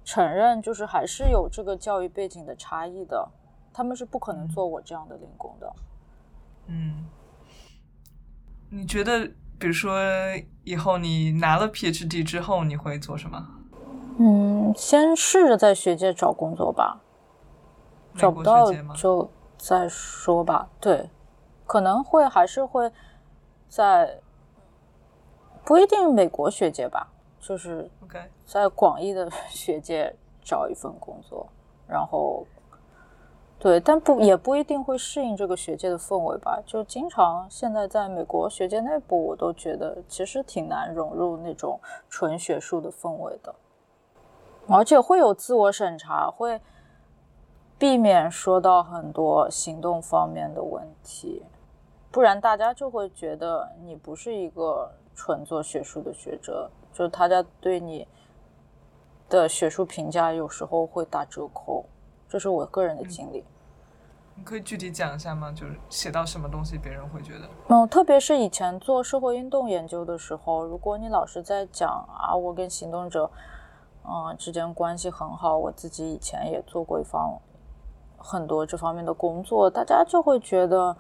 [0.06, 3.28] 承认，就是还是有这个教育背景的差异的，
[3.74, 5.74] 他们是不可能做我这样的零工的。
[6.68, 7.06] 嗯，
[8.70, 9.30] 你觉得，
[9.60, 10.00] 比如说
[10.64, 13.58] 以后你拿了 PhD 之后，你会做什么？
[14.20, 17.02] 嗯，先试着在学界找工作吧，
[18.16, 20.70] 找不到就再说吧。
[20.80, 21.10] 对，
[21.66, 22.92] 可能会还是会
[23.68, 24.20] 在
[25.64, 27.08] 不一定美国学界吧，
[27.40, 27.90] 就是
[28.46, 31.48] 在广义的 学界找一份工作，
[31.88, 32.46] 然后
[33.58, 36.60] 对，但不也不一定会适应这个学界的氛围吧。
[36.66, 43.54] 就经常现在在美国学界内部，我都觉得其实挺难融入那种纯学术的氛围的。
[44.72, 46.62] 而且会有自我审查，会
[47.78, 51.44] 避免说到很多行动方面的问题，
[52.12, 58.08] 不然大家就会觉得你不是一个纯做学术的学者，就是大家对你
[59.30, 61.86] 的学术评价有时候会打折扣，
[62.30, 63.44] 这是我个人的经历。
[64.36, 65.52] 你可以具体讲一下吗？
[65.52, 67.50] 就是写到什么东西，别人会觉得？
[67.68, 73.30] 嗯，特别是以前做社会运动研究的时候，如果你老是在讲啊，我跟行动者。
[74.04, 75.58] 嗯，之间关系很好。
[75.58, 77.38] 我自己以前也做过一方
[78.18, 80.96] 很多这方面的工作，大家就会觉得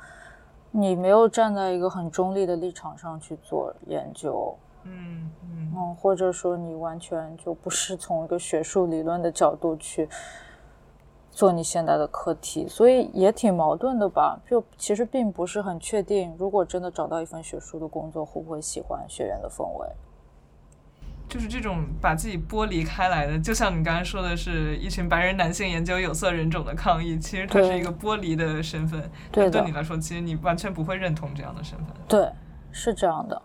[0.71, 10.07] 你没有站在一个很中立的立场上去做研究，嗯嗯嗯，或者说你完全就不是从一个学术理论的角度去
[11.29, 14.39] 做你现在的课题，所以也挺矛盾的吧？
[14.45, 19.87] 就其实并不是很确定，如果真的找到一份学术的工作，会不会喜欢学院的氛围？
[21.31, 27.17] 就是这种把自己剥离开来的，就像你刚才说的，是一群白人男性研究有色人种的抗议。
[27.17, 31.95] 其实它是一个剥离的身份，对对你来说，其实你完全不会认同这样的身份。
[32.05, 32.29] 对，
[32.73, 33.41] 是这样的。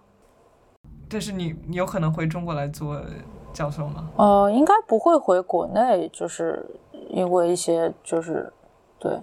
[1.08, 3.00] 但是你，你有可能回中国来做
[3.52, 4.10] 教授吗？
[4.16, 6.68] 呃，应该不会回国内，就是
[7.10, 8.52] 因为一些就是
[8.98, 9.16] 对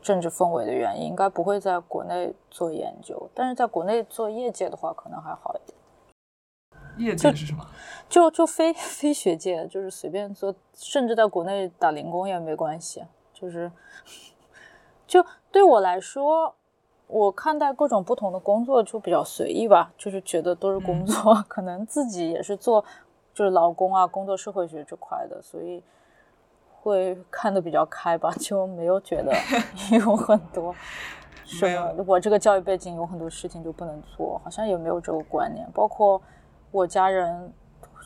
[0.00, 3.28] 政治氛围的原因，应该不会在国内做研究。
[3.34, 5.75] 但是在国内做业界的话，可能还好一点。
[6.98, 7.66] 业界是什么？
[8.08, 13.04] 就就非 非学界，就是随便做，甚至在国内打零工也没关系。
[13.32, 13.70] 就是，
[15.06, 16.54] 就对我来说，
[17.06, 22.84] 我看待各种不同的工作就比较随意吧，就是觉得都是工作， 可能自己也是做
[23.34, 25.82] 就是劳工啊，工作社会学这块的，所以
[26.80, 29.34] 会看的比较开吧，就没有觉得
[29.92, 30.74] 有很多
[31.44, 36.20] 什么我这个教育背景有很多事情就不能做，好像也没有这个观念，包括
[36.76, 37.52] 我家人。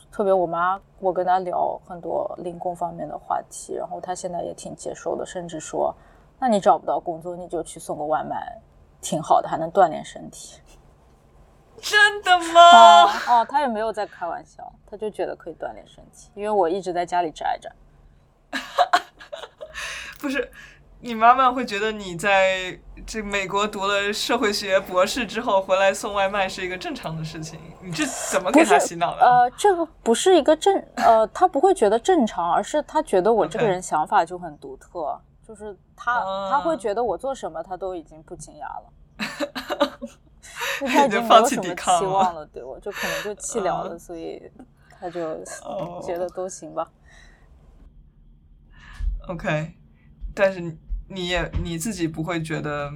[0.09, 5.95] 特别我妈，我跟她聊很多零工方面的话题，然后她现在也挺接受的，甚至说，
[6.37, 8.61] 那你找不到工作，你就去送个外卖，
[9.01, 10.59] 挺好的，还能锻炼身体。
[11.79, 13.05] 真的吗？
[13.29, 17.71] 哦，她也没有在开玩笑，她就觉得可以锻炼身体，因为我一直在家里宅着。
[20.19, 20.51] 不是。
[21.03, 27.59] 你妈妈会觉得你在这美国读了社会学博士之后回来送外卖是一个正常的事情？
[27.81, 29.25] 你这怎么给她洗脑的？
[29.25, 36.21] 呃，这个不是一个正 呃，她不会觉得正常，而是她觉得我这个人想法就很独特，就是他
[36.51, 38.93] 他会觉得我做什么她都已经不惊讶了，
[40.85, 44.39] 她已经没有什么期望了，对我就可能就弃了了，所以
[44.99, 45.43] 他就
[46.03, 46.87] 觉得都行吧。
[49.27, 49.73] OK，
[50.35, 50.77] 但是。
[51.13, 52.89] 你也你自己不会觉得，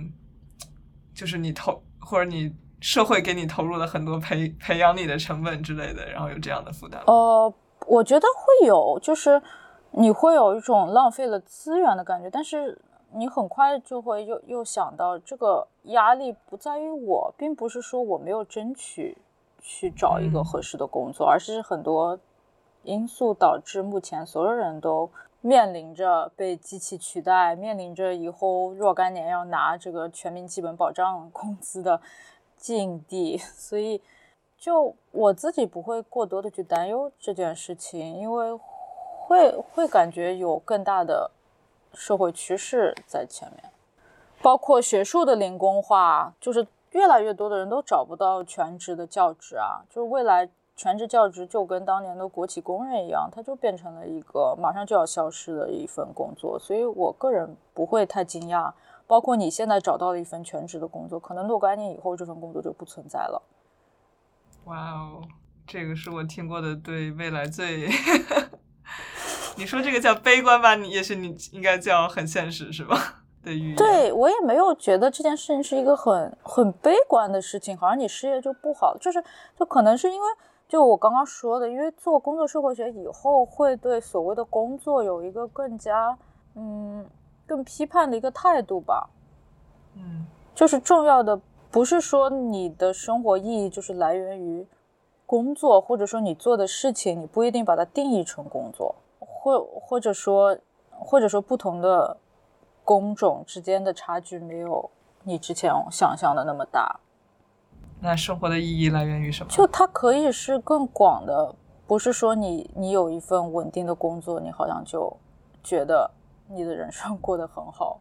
[1.14, 7.00] 就是你投或者你社会给你投入了很多培培养你的成本之类的，然后有这样的负担？
[7.06, 7.54] 呃，
[7.88, 9.42] 我觉得会有，就是
[9.92, 12.82] 你会有一种浪费了资源的感觉，但是
[13.14, 19.18] 你很快就会又又想到，这个压力不在于我，并不是说我没有争取
[19.60, 22.20] 去找一个合适的工作，而是很多
[22.84, 25.12] 因素导致目前所有人都。
[25.46, 32.02] 面临着被机器取代，面临着以后若干年要拿这个全民基本保障工资的
[32.58, 34.02] 境地，所以
[34.58, 41.30] 就我自己不会过多的去担忧这件事情，因为会会感觉有更大的
[41.94, 43.72] 社会趋势在前面，
[44.42, 50.50] 包括学术的零工化，就是越来越多的人都找不到全职的教职啊，就是未来。
[50.76, 58.74] 全职教职就跟当年的国企工人一样，它就变成了一个马上就要消失的一份工作，所以我个人不会太惊讶。
[59.08, 63.42] 包括你现在找到了一份全职的工作，可能若干年以后这份工作就不存在了。
[64.66, 65.22] 哇哦，
[65.66, 67.88] 这个是我听过的对未来最……
[69.56, 70.76] 你说这个叫悲观吧？
[70.76, 73.24] 你也许你应该叫很现实是吧？
[73.44, 73.76] 的预言。
[73.76, 79.24] 对我也没有觉得这件事情是一个很很悲观的事情，好像你失业就不好，就是
[79.58, 80.28] 就可能是因为。
[80.68, 86.18] 就我刚刚说的，因为做工作社会学以后，会对所谓的工作有一个更加，
[86.56, 87.06] 嗯，
[87.46, 89.10] 更批判的一个态度吧。
[89.96, 91.40] 嗯，就是重要的
[91.70, 94.66] 不是说你的生活意义就是来源于
[95.26, 100.58] 工作，或者说你做的事情，你不一定把它定义成工作，或或者说
[100.90, 102.18] 或者说不同的
[102.84, 104.90] 工种之间的差距没有
[105.24, 107.00] 你之前想象的那么大。
[108.06, 109.50] 那生活的意义来源于什么？
[109.52, 111.56] 就它可以是更广的，
[111.88, 115.18] 不是说你你有一份稳定的工作，你好像就
[115.64, 116.10] 觉得
[116.48, 118.00] 你的人生 过得很好。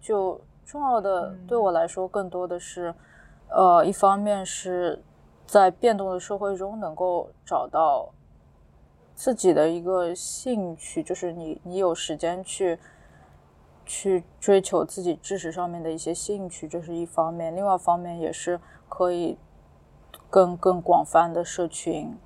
[0.00, 2.94] 就重要的对我来说，更多的是，
[3.48, 5.02] 呃，一方面是
[5.46, 8.08] 在变动的社会中能够找到
[9.14, 12.78] 自己的一个兴趣，就是你你有时间去
[13.84, 18.58] 去追求自己知识上面的一些兴趣，这是一方面；另外一方面也是。
[18.88, 19.36] 可以
[20.30, 22.16] 跟更广泛的社群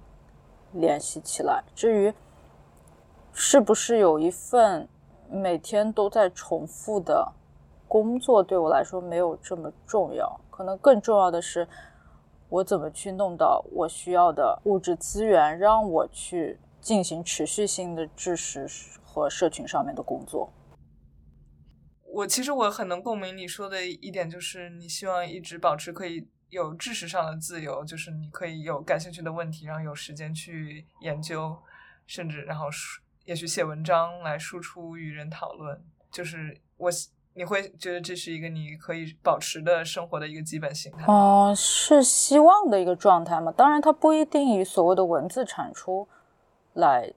[0.73, 1.65] 联系起来。
[1.75, 2.15] 至于
[3.33, 4.89] 是不是有一份
[5.29, 7.33] 每天都在重复的
[7.87, 10.41] 工作，对我来说没有这么重要。
[10.51, 11.67] 可能更重要的是，
[12.49, 18.67] 我怎么去弄到我需要的物质资源，让我去进行持续性的知识
[19.03, 20.53] 和社群上面的工作。
[22.13, 26.29] 我其实我很能共鸣你说的一点，就是你希望一直保持可以。
[26.51, 31.57] 有知识上的自由，就是你可以有感兴趣的问题，然后有时间去研究，
[32.07, 32.67] 甚至然后
[33.25, 35.81] 也许写文章来输出与人讨论。
[36.11, 36.91] 就是我
[37.35, 41.05] 你会觉得这是一个你可以保持的生活的一个基本形态。
[41.07, 43.53] 哦，是希望的一个状态嘛？
[43.53, 46.09] 当然，它不一定以所谓的文字产出
[46.75, 47.13] 来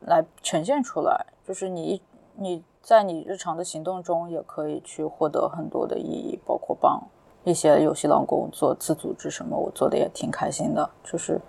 [0.00, 1.26] 来呈现出来。
[1.46, 2.02] 就是你
[2.34, 7.00] 你在你日常的行动中也可以去获得很多的意义，包括帮。
[7.46, 10.90] 一些游戏劳工做自组织什么，我做的也挺开心的。
[11.04, 11.40] 就是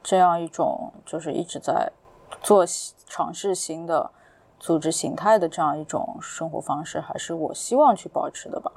[0.00, 1.90] 这样一种，就是一直在
[2.40, 2.64] 做
[3.08, 4.08] 尝试新的
[4.60, 8.70] 组织形态的这样一种生活方式，还是我希望去保持的吧。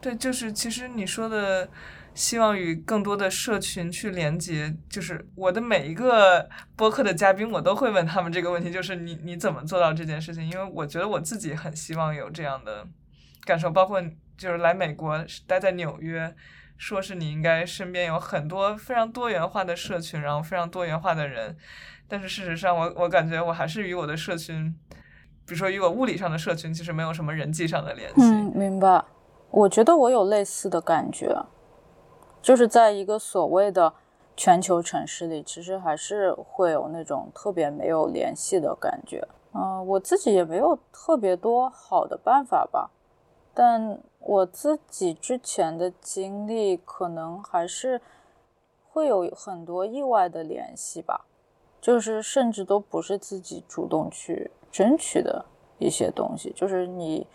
[0.00, 1.68] 对，就是其实你说的
[2.14, 4.76] 希望与更多的社群去连接。
[4.88, 10.48] 就是我的每一个播客的嘉宾，我都会问他们这个问题：就是你你怎么做到这件事情？
[10.48, 12.86] 因为我觉得我自己很希望有这样的
[13.44, 14.00] 感受，包括
[14.36, 16.34] 就是来美国待在纽约，
[16.76, 21.56] 说是你应该身边有很多非常多元化的社群，然后非常多元化的人。
[22.06, 24.74] 但是事实上，我我感觉我还是与我的社群，
[25.46, 28.22] 比如说与我物理上的社群，其实没有什么人际上的联系。
[28.22, 29.04] 嗯，明白。
[29.50, 31.34] 我觉得我有类似的感觉，
[32.42, 33.94] 就是在一个所谓的
[34.36, 39.26] 全球城市里，其实还是会有那种特别没有联系的感觉。
[39.54, 42.90] 嗯，我自己也没有特别多好的办法吧，
[43.54, 48.00] 但我自己之前的经历可能还是
[48.90, 51.26] 会有很多意外的联系吧。
[51.80, 55.44] 就是甚至都不是自己主动去争取的
[55.76, 57.26] 一些东西，就是你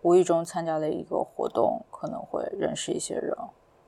[0.00, 3.36] 无意中参加了一个活动，可能会认识一些人，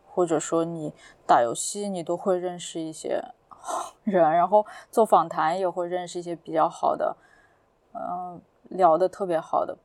[0.06, 0.92] 或者说你
[1.26, 3.24] 打游戏，你都会认识一些
[4.04, 7.16] 人，然后做访谈也会认识一些比较好的，
[7.94, 9.78] 嗯，聊的特别好的，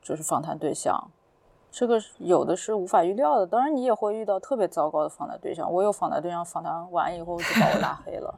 [0.00, 1.10] 就是访谈对象，
[1.78, 3.46] 这个有的是无法预料的。
[3.46, 8.34] 当然，你也会遇到特别糟糕的访谈对象，我有访谈对象，访谈完以后就把我拉黑了。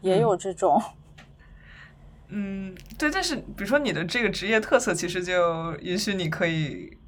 [0.00, 0.82] 也有这种，
[2.26, 6.98] 嗯，对，但是比如说你的这个职业特色，其实就允许你可以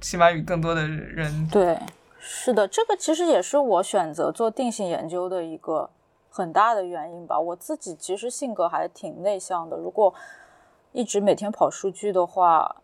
[0.00, 1.48] 起码与更多的人。
[1.48, 1.76] 对，
[2.20, 5.90] 是的，这个其实也是我选择做定性研究的一个
[6.30, 7.40] 很大的原因吧。
[7.40, 10.14] 我自己其实性格还挺内向的，如果
[10.92, 12.76] 一直每天跑数据的话，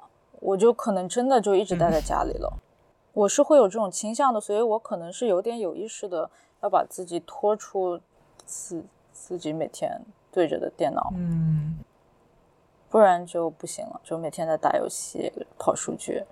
[0.44, 2.58] 我就可能真的就一直待在家里了。
[3.12, 6.30] 我是会有这种倾向的，所以我可能是有点有意识的
[6.62, 8.00] 要把自己拖出
[8.44, 8.84] 自。
[9.16, 11.78] 自己每天对着的电脑，嗯，
[12.90, 14.00] 不然就不行了。
[14.02, 16.24] 就每天在打游戏、跑数据，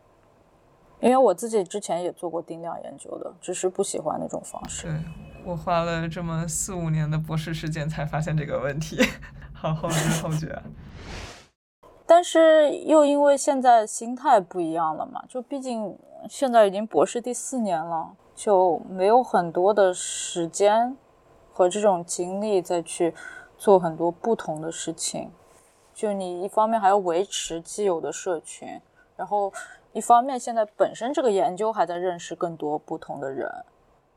[0.98, 4.88] 因为我自己之前也做过定量研究的，只是不喜欢那种方式。
[4.88, 5.00] 对
[5.44, 8.98] 我花了这么四五年的博士时间才发现这个问题，
[9.54, 10.60] 好后知后觉。
[12.14, 15.98] 但是又因为现在心态不一样了嘛，就毕竟
[16.28, 20.94] 现在已经博士第四年了，就没有很多的时间。
[21.54, 23.14] 和这种精力再去
[23.56, 25.30] 做很多不同的事情，
[25.94, 28.80] 就你一方面还要维持既有的社群，
[29.16, 29.50] 然后
[29.94, 33.50] 一方面现在本身这个研究还在认识更多不同的人，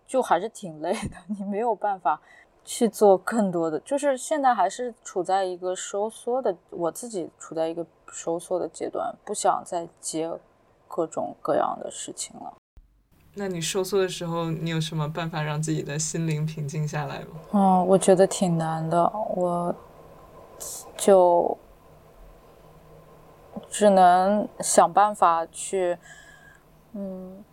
[0.05, 1.17] 就还是挺累的。
[1.27, 2.21] 你没有办法
[2.66, 10.30] 去做更多的，就是现在还是处在一个收缩的，我自己处在一个收缩的阶段，不想再接
[10.88, 12.51] 各种各样的事情了。
[13.36, 17.28] 那你收缩的时候，你有什么办法让自己的心灵平静下来吗？
[17.51, 19.03] 嗯，我觉得挺难的，
[19.36, 19.76] 我
[20.97, 21.57] 就
[23.70, 25.97] 只能想办法去，
[26.93, 27.43] 嗯，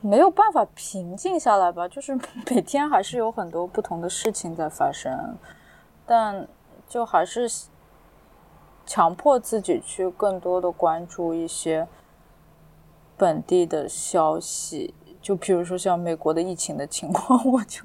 [0.00, 1.86] 没有办法平静下来吧。
[1.90, 2.18] 就是
[2.50, 5.36] 每天还是有很多不同的事情在发生，
[6.06, 6.46] 但
[6.88, 7.50] 就还是
[8.84, 11.88] 强迫自己去更多的关注一些
[13.16, 14.94] 本地的消息。
[15.20, 17.82] 就比如说像美国的疫情的情况， 我就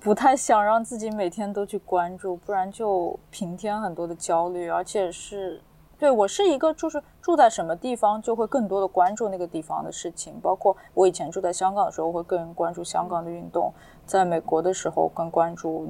[0.00, 5.60] 不太想让自己每天都去关注，不然就平添很多的焦虑，而且是
[5.98, 13.72] 对我是一个就是住在什么地方就会更多的关注那个地方的事情，包括我以前住在香港的时候会更关注香港的运动，
[14.04, 15.88] 在美国的时候更关注，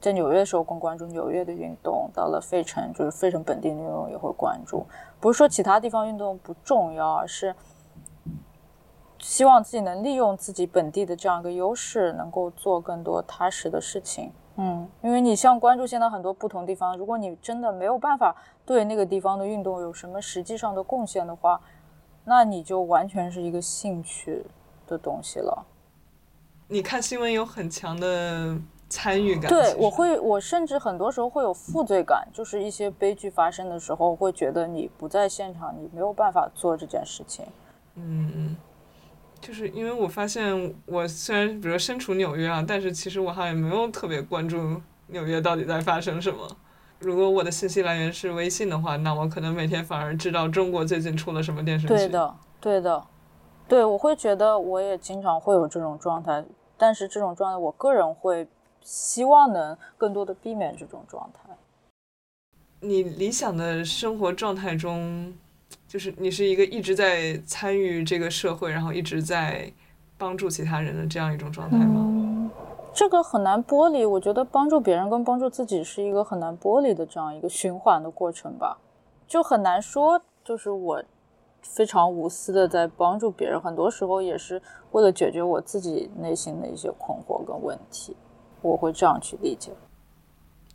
[0.00, 4.86] 在纽约的时候更关注纽约的运动，到了费城就是费城本地的运动也会关注，
[5.20, 7.54] 不是说其他地方运动不重要，而是。
[9.20, 14.30] 希望自己能利用自己本地的这样一个优势，能够做更多踏实的事情。
[14.56, 18.34] 嗯，因为你像关注现在很多不同地方，如果你真的没有办法
[18.64, 21.60] 对那个地方的运动有什么实际上的贡献的话，
[22.24, 24.44] 那你就完全是一个兴趣
[24.86, 25.66] 的东西了。
[26.68, 28.56] 你看新闻有很强的
[28.88, 29.48] 参与感。
[29.48, 37.44] 对，我会，我甚至很多时候会有负罪感，就是一些悲剧发生的时候，会觉得你不在现场，你没有办法做这件事情。
[37.96, 38.56] 嗯嗯。
[39.44, 46.48] 就是因为我发现，我虽然比如身处纽约啊，但是其实我好像没有特别关注纽约到底在发生什么。
[46.98, 51.92] 如果我的信息来源是微信的话，那我可能每天反而知道中国最近出了什么电视剧。
[51.92, 53.06] 对的，对的，
[53.68, 56.42] 对，我会觉得我也经常会有这种状态，
[56.78, 58.48] 但是这种状态，我个人会
[58.80, 61.54] 希望能更多的避免这种状态。
[62.80, 65.34] 你理想的生活状态中？
[65.94, 69.72] 就是你是一个一直在参与这个社会，然后一直在
[70.18, 72.50] 帮助其他人的这样一种状态吗？
[72.92, 74.04] 这个很难剥离。
[74.04, 78.76] 我觉得帮助别人跟帮助自己是一个很难剥离的这样一个循环的过程吧。
[79.28, 81.00] 就很难说，就是我
[81.62, 88.16] 非常无私的在帮助别人，很多时候也是为了解决我自己内心的一些困惑跟问题，
[88.62, 89.70] 我会这样去理解。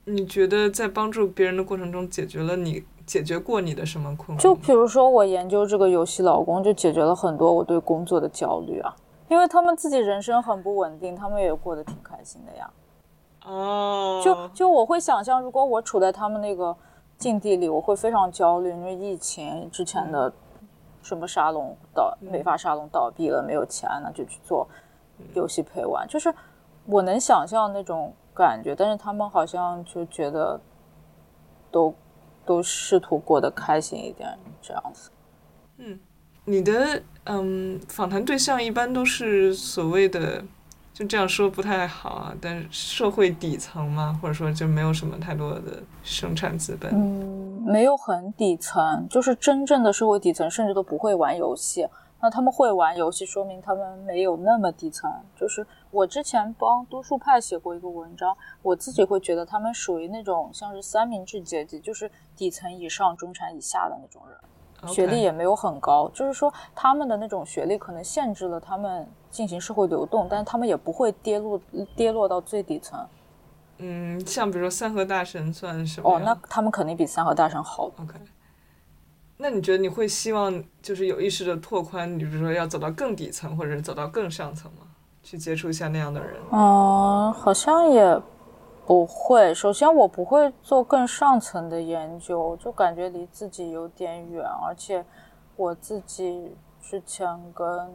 [0.06, 4.42] 你觉得在帮助别人的过程中，解决了你解决过你的什么困惑？
[4.42, 8.96] 就比如说我研究这个游戏老公，就解决了很多我对工作的焦虑啊，
[9.30, 12.70] 因为他们自己人生很不稳定，他们也过得挺开心的呀。
[13.46, 16.76] 哦，就就我会想象，如果我处在他们那个
[17.18, 20.32] 境地里，我会非常焦虑，因为疫情之前的
[21.02, 24.68] 什么沙龙倒美发沙龙倒闭了，没有钱，那就去做
[25.34, 26.32] 游戏陪玩，就是
[26.86, 28.14] 我能想象那种。
[28.32, 30.58] 感觉，但是他们好像就觉得
[31.70, 31.94] 都
[32.50, 34.28] 都试图过得开心一点，
[34.60, 35.12] 这样子。
[35.78, 36.00] 嗯，
[36.46, 40.44] 你的嗯访谈对象一般都是所谓的，
[40.92, 46.92] 就这样说不太好啊，但是社会底层嘛，或者说就没有什么太多的生产资本。
[46.92, 51.88] 嗯，没有很底层，就是真正的社会底层，甚至都不会玩游戏。
[52.22, 55.10] 那他们会玩游戏，说明他们没有那么底层。
[55.36, 66.10] 就是我之前帮多数派写过一个文章，我自己会觉得他们属于那种像是三明治阶级，就是底层以上、中产以下的那种人，学历也没有很高。
[66.14, 71.62] 就是说他们的那种学历可能限制了他们进行社会流动，但是他们也不会跌落
[71.96, 73.00] 跌落到最底层。
[73.78, 76.10] 嗯，像比如说三和大神算什么？
[76.10, 77.86] 哦，那他们肯定比三和大神好。
[78.02, 78.20] OK。
[79.42, 84.80] 那你觉得你会希望就是有意识的拓宽，你比如说要走到更底层，或者是走到更上层吗？
[85.24, 86.36] 去接触一下那样的人？
[86.52, 88.22] 嗯，好像也
[88.86, 89.54] 不会。
[89.54, 95.06] 首先，我不会做更上层的研究，就感觉离自己有点远，而且
[95.56, 97.90] 我自己之前跟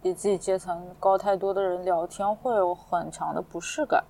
[0.00, 4.02] 比自己阶层高太多的人聊天，会有很强的不适感。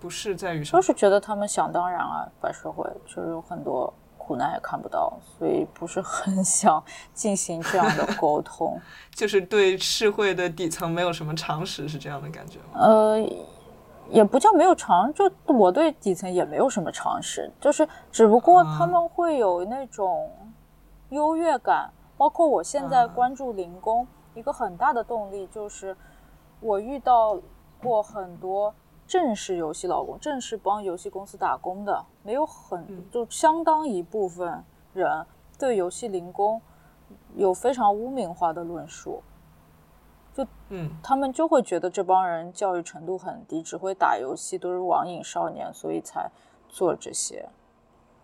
[0.00, 0.82] 不适在于什么？
[0.82, 3.94] 就是觉得他们想当然啊，把社会就是有很多。
[4.26, 8.80] 苦难也看不到，所以不是很想进行这样的 沟通。
[9.14, 12.80] 就是对社会的底层没有什么常识，是这样的感觉吗？
[12.80, 13.20] 呃，
[14.08, 20.30] 也不叫没有常，就我对底层也没有什么常识，就是只不过他们会有那种
[21.10, 21.90] 优越感。
[22.16, 25.94] 包括我现在关注零工，一个很大的动力就是
[26.60, 27.38] 我遇到
[27.82, 28.72] 过很多。
[29.06, 35.26] 正式游戏老公，正式帮游戏公司打工的，没有很就相当一部分人
[35.58, 36.60] 对游戏零工
[37.36, 39.22] 有非常污名化的论述，
[40.32, 46.30] 就嗯，他们就会觉得这帮人教育程度很低，只会打游戏，都是网瘾少年，所以才
[46.68, 47.48] 做这些，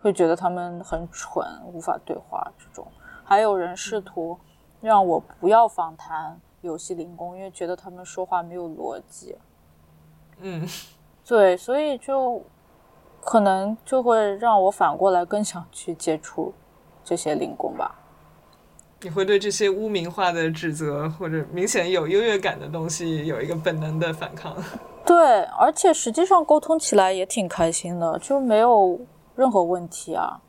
[0.01, 2.87] 会觉得他们很蠢，无法对话这种。
[3.23, 4.37] 还有人试图
[4.81, 9.37] 让我不要访谈游戏零工，因为觉得他们说话没有逻辑。
[10.41, 10.67] 嗯，
[11.25, 12.43] 对，所以就
[13.21, 16.53] 可能就会让我反过来更想去接触
[17.03, 17.95] 这些零工吧。
[19.03, 24.55] 你会对这些污名化的指责或者明显有优越感的东西有一个本能的反抗。
[25.05, 28.99] 对，而且实际上沟通起来也挺开心的，就没有
[29.35, 30.39] 任何问题啊，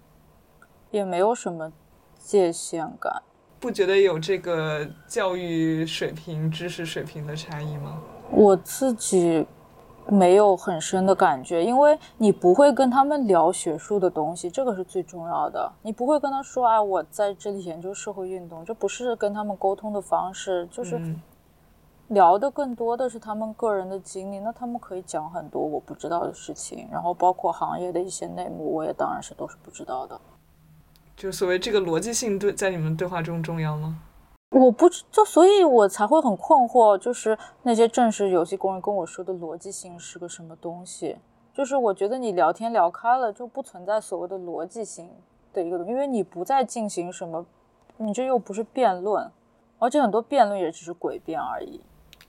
[0.91, 1.73] 也没有什么
[2.19, 3.23] 界限感。
[3.59, 8.03] 不觉得有这个教育水平、知识水平的差异吗？
[8.31, 9.47] 我自己。
[10.09, 15.73] 没有很深的感觉，因为你不会跟他们聊学术的东西，这个是最重要的。
[15.83, 21.01] 你不会跟他说，啊，我在这里研究社会运动，这不是跟他们沟通的方式，就是
[22.09, 24.39] 聊的更多的是他们个人的经历。
[24.41, 30.21] 那他们可以讲很多我不知道的事情，然后包括行业的一些内幕，我也当然是都是不知道的。
[31.17, 33.99] 就所谓这个逻辑性对在你们对话中重要吗？
[34.53, 41.17] 我不知就，所以我才会很困惑，就是那些正式游戏工人跟我说的逻辑性是个什么东西？
[41.55, 45.09] 就是我觉得你聊天聊开了，就不存在所谓的逻辑性
[45.55, 47.47] 的一个，因为你不再进行什么，
[47.97, 49.31] 你这又不是辩论，
[49.79, 51.81] 而且很多辩论也只是诡辩而已，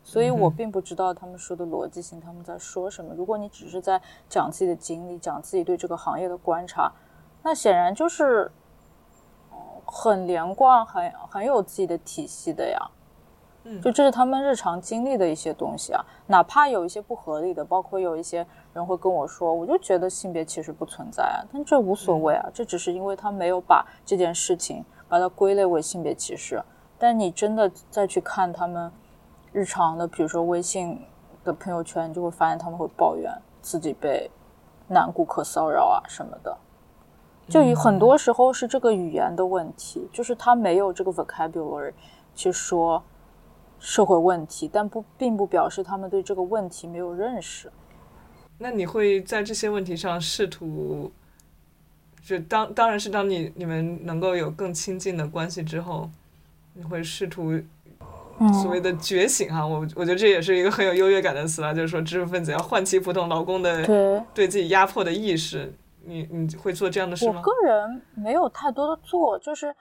[0.02, 3.14] 所以我并不知道他们说的逻辑性他们在说什么。
[3.14, 6.94] 如果你只是在讲自己的经历，讲自己对这个行业的观察，
[7.44, 8.50] 那显然就是。
[9.96, 12.80] 很连贯，很很有自己的体系的呀，
[13.64, 26.60] 嗯，就这是他们日常经历的一些东西啊，哪怕有一些不合理的，包括有一些人会跟我说，我就觉得性别歧视不存在啊，但这无所谓啊，这只是因为他没有把这件事情把它归类为性别歧视，
[26.98, 28.92] 但你真的再去看他们
[29.52, 31.06] 日常的，比如说微信
[31.44, 34.32] 的朋友圈，就会发现他们会抱怨自己被
[34.88, 36.58] 男顾客骚扰啊什么的。
[37.50, 41.92] 就有很多时候是这个语言的问题，就是他没有这个 vocabulary
[42.34, 43.04] 去说
[43.80, 47.72] 社会问题，但不并不表示他们对这个问题没有认识。
[48.58, 51.12] 那你会在这些问题上试图
[52.24, 56.10] 就当当然是当你你们能够有更亲近的关系之后，
[56.74, 57.60] 你会试图
[58.62, 59.68] 所谓的觉醒哈。
[59.68, 65.74] 我我觉得这也是一个很有优越感的词啊，就是说知识分子要唤起普通劳工的对对自己压迫的意识。
[66.06, 67.38] 你你会做这样的事吗？
[67.40, 69.76] 我个人没有太多的做，就是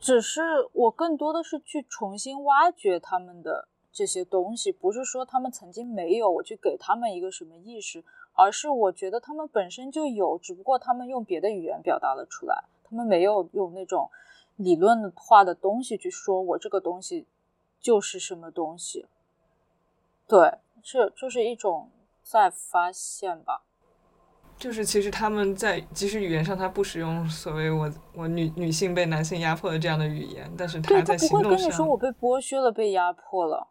[0.00, 0.42] 只是
[0.72, 8.04] 我更多的是去重新挖掘他们的这些东西，不是说他们曾经没有，我去给他们一个什么意识。
[8.34, 14.10] 而是我觉得他们本身就有，只不过他们用别的语言表达了出来，他们没有用那种
[14.56, 17.26] 理论化的东西去说，我这个东西
[17.78, 19.04] 就是什么东西。
[20.26, 21.90] 对，这就是一种
[22.22, 23.64] 在发现吧。
[24.62, 33.66] 就是其实他们在即使语言上他不使用所谓我我女女性被男性压迫的这样的语言，但是他在行动上，不会跟你说我被剥削了、被压迫了，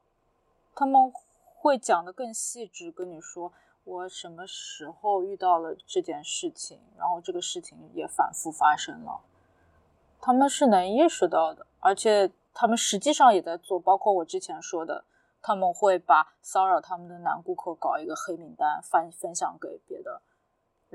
[0.75, 1.09] 他们
[1.55, 3.53] 会讲的更细致，跟你说。
[3.83, 9.21] 我什么时候遇到了这件事情，然后这个事情也反复发生了，
[10.21, 15.03] 他们是能意识到的，而且他们实际上也在做，包括我之前说的，
[15.41, 20.21] 他们会把骚扰他们的男顾客搞一个黑名单，分分享给别的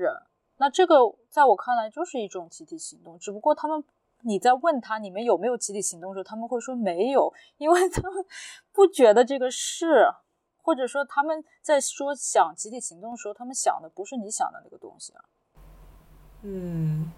[0.03, 0.13] 人。
[0.57, 0.95] 那这个
[1.29, 3.83] 在我看来就是一种集体行动，只不过他们
[4.21, 8.25] 你在问他你们有没有集体行动的时候，他们会说没有，因为他们
[8.71, 10.07] 不觉得这个是。
[10.67, 15.23] 或者说他们在说想集体行动的时候，他们想的不是你想的那个东西啊。
[16.41, 17.09] 嗯，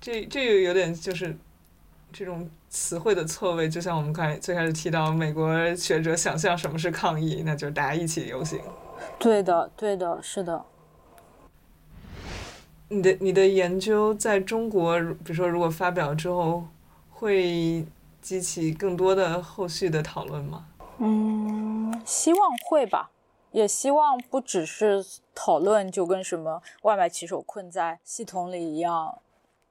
[0.00, 1.36] 这这个有点就是
[2.10, 8.58] 这种词汇的错位，就像我们开最开始提到，美国学者想象什么是抗议，那就是大家一起游行。
[9.18, 10.64] 对的，对的，是的。
[12.92, 16.64] 你的你的研究在中国，比如说如果发表之后，
[17.10, 17.86] 会
[18.20, 20.66] 激起更多的后续的讨论吗？
[20.98, 23.10] 嗯，希望会吧，
[23.50, 25.02] 也希望不只是
[25.34, 29.18] 讨论，就跟什么外卖骑手困在系统里一样，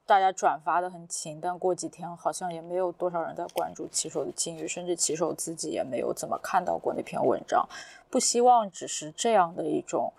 [0.04, 7.68] 大家转发的很勤，但过几天好像也没有多少人在关注骑手的境遇，甚至骑手自己也没有怎么看到过那篇文章。
[8.10, 10.12] 不希望只是这样的一种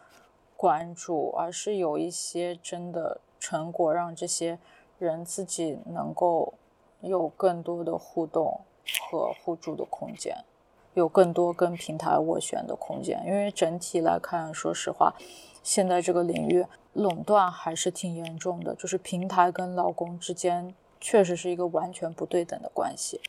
[0.64, 4.58] 关注，而是有一些真的成果，让这些
[4.98, 6.54] 人自己能够
[7.02, 8.62] 有更多的互动
[9.12, 10.34] 和互助的空间。
[10.94, 15.14] 有更多跟平台斡旋的空间，因为整体来看，说实话，
[15.62, 23.20] 现在这个领域垄断还是挺严重的，就是平台跟劳工之间确实是一个完全不对等的关系。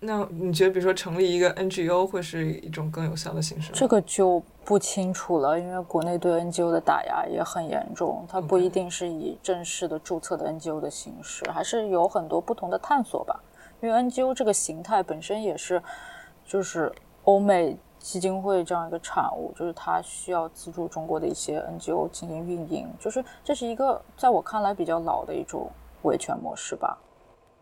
[0.00, 3.70] 那你觉得，比如说成立一个 NGO 会是一种更有效的形式？
[3.72, 13.38] 这个就不清楚了，因为国内对 NGO 的打压也很严重，它不一定是以正式的注册的 NGO 的形式，还是有很多不同的探索吧。
[13.80, 15.82] 因为 NGO 这个形态本身也是。
[16.46, 25.70] 就是欧美基金会这样一个产物，就是它需要资助中国的一些 NGO 进行运营，就是这是一个在我看来比较老的一种
[26.02, 26.98] 维权模式吧。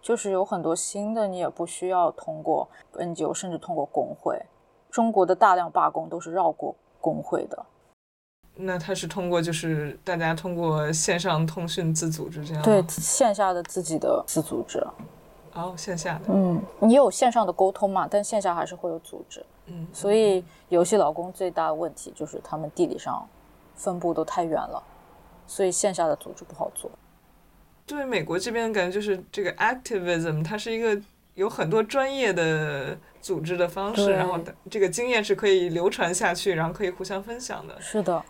[0.08, 4.40] 就是有很多新的，你也不需要通过 NGO，甚至通过工会。
[4.90, 7.66] 中国的大量罢工都是绕过工会的。
[8.54, 12.62] 那他是通过就是大家通过线上通讯自组织这样？
[12.62, 14.82] 对，线下的自己的自组织。
[15.52, 18.08] 哦，线下的，嗯，你有线上的沟通嘛？
[18.10, 23.28] 但线下还是会有组织，嗯，所以游戏劳工最大的问题就是他们地理上
[23.74, 24.82] 分布都太远了，
[25.46, 26.90] 所以线下的组织不好做。
[27.88, 31.00] 对美国这边感觉就是这个 activism，它是一个
[31.34, 34.38] 有很多专业的组织的方式，然后
[34.70, 37.80] 这个经验是可以流传下去，然后可以互相分享的。
[37.80, 38.22] 是的。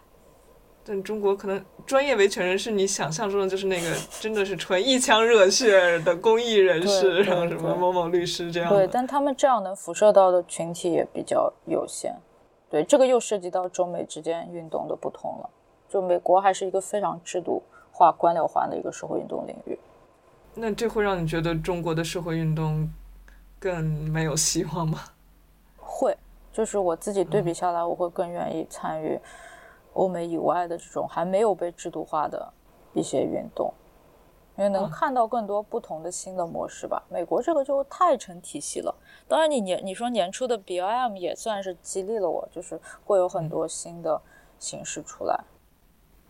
[0.84, 8.70] 但中国可能专业维权人士，你想象中的就是那个真的是纯一腔热血的公益人士， 然后什么某某律师这样。
[8.70, 12.14] 对，但他们这样能辐射到的群体也比较有限。
[12.70, 15.50] 对，这个又涉及到中美之间运动的不同了。
[15.90, 17.62] 就美国还是一个非常制度
[17.98, 19.76] 化、官僚化的一个社会运动领域。
[20.54, 22.88] 那这会让你觉得中国的社会运动
[23.58, 25.00] 更没有希望吗？
[25.76, 26.16] 会，
[26.52, 29.18] 就是我自己对比下来，我会更愿意参与。
[29.94, 32.52] 欧美以外的这种还没有被制度化的
[32.92, 33.74] 一些运动，
[34.56, 37.02] 因为能看到更多不同的新的模式吧。
[37.08, 38.94] 美国这个就太成体系了。
[39.26, 44.20] 当然，你年你说年初的 BIM 也算是激励了我，就是会有很多新的
[44.60, 45.40] 形式出来。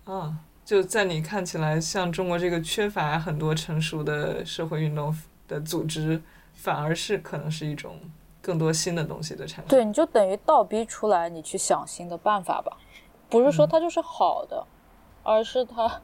[0.04, 0.38] 啊，
[0.68, 5.16] 就在你看起来，像中国这个缺乏很多成熟的社会运动
[5.46, 6.22] 的组织，
[6.52, 7.98] 反而是可能是一种
[8.42, 9.66] 更多新的东西的产生。
[9.66, 12.76] 对，你就等于倒逼出来，你去想新的办法吧。
[13.30, 14.66] 不是说它就是好的，
[15.22, 16.02] 而是它，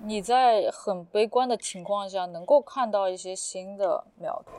[0.00, 4.52] 你在很悲观的情况下能够看到一些新的苗头。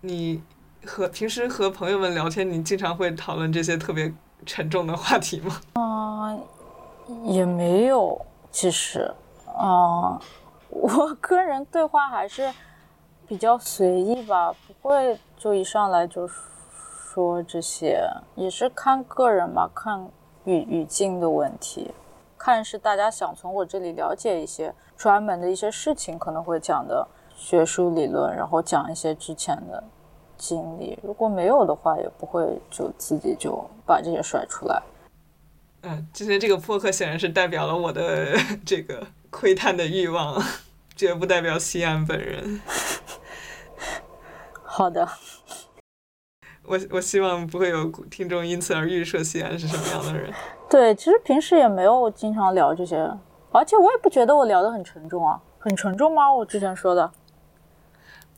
[0.00, 0.42] 你
[0.86, 4.10] 和平时和朋友们聊天，你经常会讨论这些特别
[4.44, 5.60] 沉重的话题吗？
[5.74, 6.40] 嗯，
[7.24, 8.20] 也没有。
[8.50, 9.12] 其实，
[9.60, 10.18] 嗯，
[10.70, 12.52] 我跟人对话还是
[13.26, 20.08] 比较随意吧，不会就一上来就说这些，也是看个人吧，看
[20.44, 21.92] 语语境的问题，
[22.38, 29.84] 看是大家想从我这里了解一些专门的一些事情，可能会讲的学术理论，然后讲一些之前的
[30.36, 30.98] 经历。
[31.02, 34.82] 如果没有的话，也不会就自己就把这些甩出来。
[35.82, 38.34] 嗯，今天这个播客显然是代表了我的
[38.66, 40.42] 这个窥探的欲望，
[40.96, 42.60] 绝不代表西安本人。
[44.62, 45.08] 好的，
[46.64, 50.32] 我我希望不会有听众因此而预设西安是什么样的人。
[50.68, 52.98] 对，其实平时也没有经常聊这些，
[53.52, 56.32] 而且我也不觉得我聊得很沉重啊，很沉重吗？
[56.32, 57.10] 我之前说的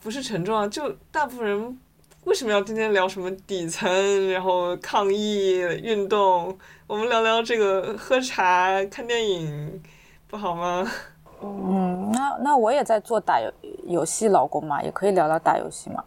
[0.01, 1.79] 不是沉重啊，就大部分人
[2.25, 6.57] 为什么要天天聊什么底层，然后抗议运动？
[6.85, 9.81] 我们聊聊这个喝茶、看电影，
[10.27, 10.85] 不好吗？
[11.41, 13.51] 嗯，那那我也在做打游
[13.85, 16.03] 游戏老公嘛，也可以聊聊打游戏嘛。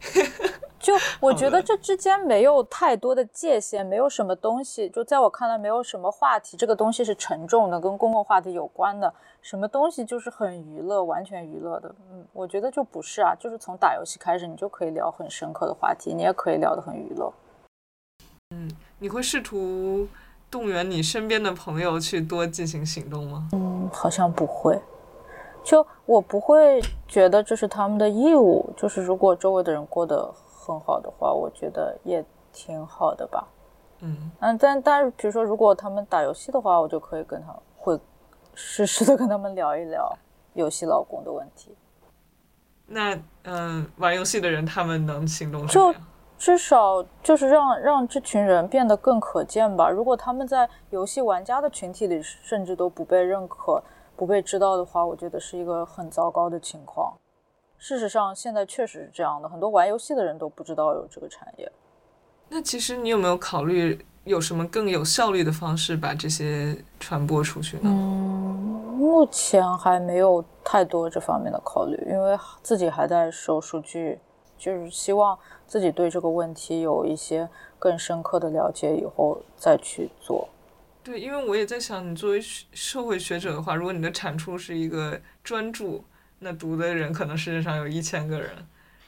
[0.78, 9.12] 就我觉得这之间没有太多的界限，没有什么东西，就在我看来没有什么话题，这个东西是沉重的，跟公共话题有关的。
[9.40, 11.94] 什么东西就是很娱乐，完全娱乐的。
[12.10, 17.32] 嗯，我觉得就不是啊，就是从打游戏开始，你就可以聊很深刻的话题，你也可以聊得很娱乐。
[18.50, 20.06] 嗯，你会试图
[20.50, 23.48] 动员你身边的朋友去多进行行动吗？
[23.52, 24.78] 嗯，好像不会。
[25.64, 33.46] 就我不会觉得这是他们的义务，就是如果周围的人过得很好的话，我觉得也挺好的吧。
[34.00, 37.98] 嗯嗯，但但是比如说，如果他们打游戏的话，我就可以跟他会
[38.60, 40.12] 实时的跟他们聊一聊
[40.54, 41.72] 游戏老公的问题。
[42.86, 45.94] 那嗯，玩游戏的人他们能行动就
[46.36, 49.88] 至少就是让让这群人变得更可见吧。
[49.88, 53.80] 如果他们在游戏玩家的群体里甚至都不被认可、
[54.16, 57.14] 不被知道的话，我觉得是一个很糟糕的情况。
[57.76, 61.70] 事实上，现在确实是这样的，很多玩游戏的人都不知道有这个产业。
[62.48, 67.82] 那其实你有没有考虑有什么更有效率的方式把这些传播出去呢？
[67.84, 74.18] 嗯，目前还没有太多这方面的考虑，因为自己还在收数据，
[74.56, 75.36] 就是希望
[75.66, 77.48] 自己对这个问题有一些
[77.78, 80.48] 更深刻的了解以后再去做。
[81.02, 86.00] 对，因为我也在想，你作为社会学者的话，如果你的产出是一个专著。
[86.40, 88.50] 那读的人可能世界上有一千个人，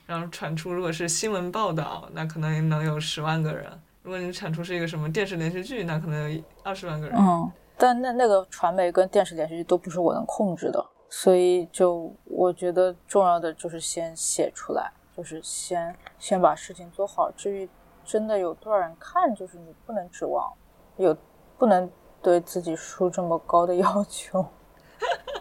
[0.05, 3.71] 然后产出如果是新闻报道，那可能能有十万个人。
[4.11, 7.17] 如果你产出是一个什么电视连续剧，那可能有二十万个人。
[7.17, 17.31] 嗯，但那那个传媒跟电视连续剧都不是我能控制的，所以就我觉得重要的就是先写出来，就是先先把事情做好。
[17.37, 17.71] 至于
[18.05, 20.53] 真的有多少人看，就是你不能指望，
[20.97, 21.17] 有
[21.57, 21.89] 不能
[22.21, 24.45] 对自己输这么高的 要求。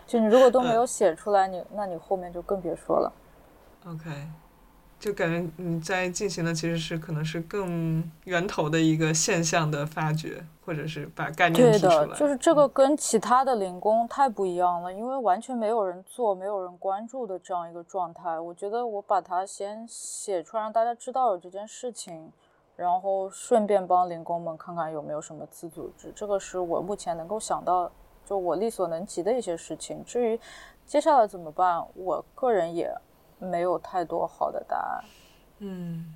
[0.05, 3.11] 就你如果都没有写出来，你那你后面就更别说了。
[3.87, 4.11] OK，
[4.99, 11.97] 就感觉你在进行的其实是可能是更源头的一个现象的发掘，或者是把概念提出来。
[11.99, 18.37] 对的，就是这个跟其他的零工太不一样了，因为完全没有人做、没有人关注的这样一个状态。
[18.37, 22.31] 我觉得我把它先写出来，让大家知道有这件事情，
[22.75, 26.11] 然后顺便帮零工们看看有没有什么自组织。
[26.13, 27.91] 这个是我目前能够想到。
[28.25, 30.39] 就我力所能及的一些事情，至于
[30.85, 32.87] 接下来怎么办，我个人也
[33.39, 35.03] 没有太多好的答案。
[35.59, 36.13] 嗯，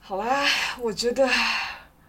[0.00, 0.46] 好啦，
[0.80, 1.28] 我觉得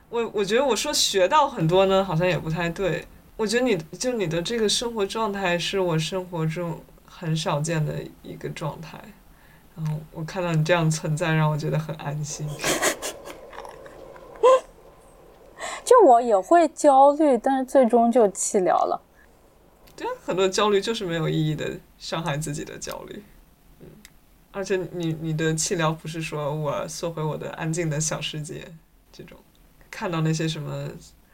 [0.10, 3.08] 我我觉得我说学到很多呢，好像也不太对。
[3.38, 9.00] 我觉得你就你的这个生活状态是我生活中很少见的一个状态，
[9.76, 12.48] 然后我看到你这样存在，让我觉得很安心。
[15.86, 19.02] 就我也会焦虑，但是最终就弃疗了。
[19.96, 23.24] 对啊，很多焦虑就是没有意义的，伤害自己的焦虑。
[24.52, 28.66] 嗯，而且你你的气疗不是说我缩回我的安静的小世界，
[29.12, 29.38] 这种
[29.90, 30.90] 看到那些什么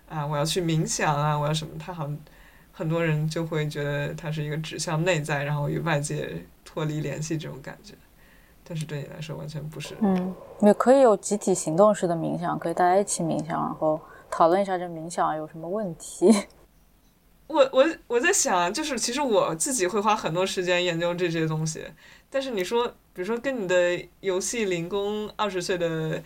[0.09, 2.17] 啊，我要去冥想啊，我要什么，他好像
[2.71, 7.93] 很多人就会觉得它是一个指向内在，然后与外界脱离联系这种感觉。
[8.67, 9.95] 但是对你来说完全不是。
[10.01, 13.99] 嗯，也可以有集体行动式的冥想，可以大家一起冥想，然后。
[14.27, 16.29] 讨论一下这冥想有什么问题？
[17.47, 21.85] 我我我在想，就是其实我自己会花很多时间研究这些东西。
[22.35, 26.21] 但是你说，比如说跟你的游戏零工二十岁的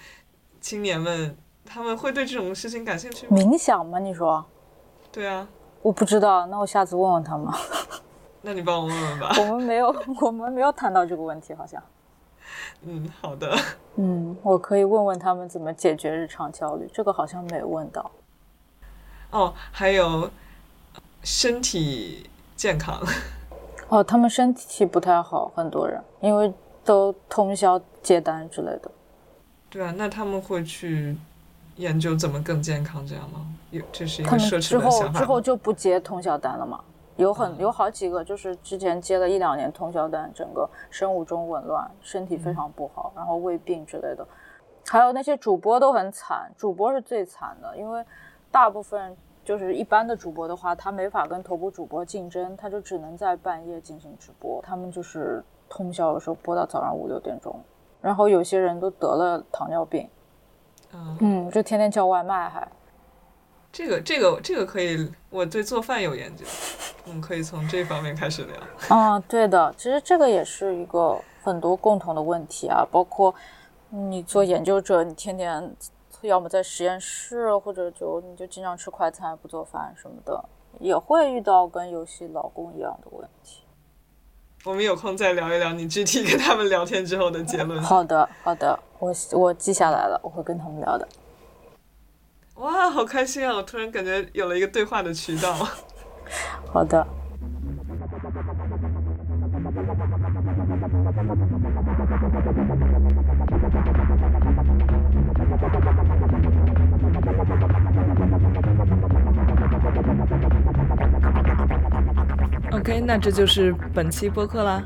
[0.59, 3.37] 青年们，他们会对这种事情感兴趣吗？
[3.37, 3.99] 冥想吗？
[3.99, 4.43] 你说？
[5.11, 5.47] 对啊。
[5.83, 7.53] 我不知道，那我下次问问他们。
[8.41, 9.35] 那你帮我问问吧。
[9.37, 11.79] 我们没有，我们没有谈到这个问题，好像。
[12.81, 13.55] 嗯，好的。
[13.97, 18.09] 嗯，我可以问问他们怎么解决日常焦虑，这个好像没问到。
[19.29, 20.31] 哦，还有，
[21.21, 22.99] 身体健康。
[23.89, 26.53] 哦，他们身体不太好，很多人因为
[26.85, 28.91] 都通宵接单之类的。
[29.69, 31.17] 对啊，那他们会去
[31.75, 33.45] 研究怎么更健康，这样吗？
[33.71, 35.19] 有，这是一个奢侈之后的想法吗。
[35.19, 36.83] 之后就不接通宵单了嘛？
[37.17, 44.25] 有很有好几个，就是之前接了一两年通宵单，整个生物钟紊乱，身体非常不好，然后胃病之类的。
[44.87, 48.03] 还有那些主播都很惨，主播是最惨的，因为
[48.49, 49.15] 大部分
[49.49, 54.61] 就是一般的主播的话，他没法跟头部主播竞争，他就只能在半夜进行直播。
[54.61, 57.59] 他们就是通宵的时候播到早上五六点钟，
[57.99, 60.07] 然后有些人都得了糖尿病，
[60.93, 62.67] 嗯，嗯，就天天叫外卖还。
[63.71, 66.45] 这个这个这个可以，我对做饭有研究，
[67.07, 68.55] 我们可以从这方面开始聊。
[68.95, 73.33] 啊，对的，其实这个也是一个很多共同的问题啊，包括
[73.89, 75.75] 你做研究者，你天天
[76.27, 80.43] 要么在实验室，或者就你就经常吃快餐不做饭什么的，
[80.79, 83.63] 也会遇到跟游戏老公一样的问题。
[84.65, 87.79] 我们有空再聊一聊你具体跟他们聊天之后的结论。
[87.83, 91.07] 好的，好的，我我记下来了，我会跟他们聊的。
[92.55, 93.55] 哇，好开心啊！
[93.55, 95.55] 我突然感觉有了一个对话的渠道。
[96.73, 97.07] 好的，
[112.79, 114.81] OK，那这就是本期播客啦。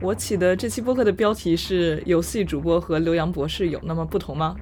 [0.00, 4.56] 我起的这期播客的标题是“游戏主播和刘洋博士有那么不同吗？”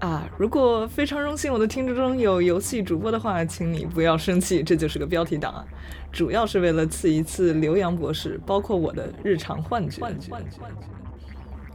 [0.00, 5.64] 啊，如果非常荣幸我的听众中有游戏主播的话，请你不要生气，这就是个标题党啊，
[6.10, 10.02] 主要是为了刺一刺刘洋博士，包括我的日常幻觉。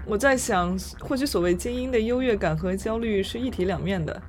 [0.05, 4.21] 我在想，或许所谓精英的优越感和焦虑是一体两面的。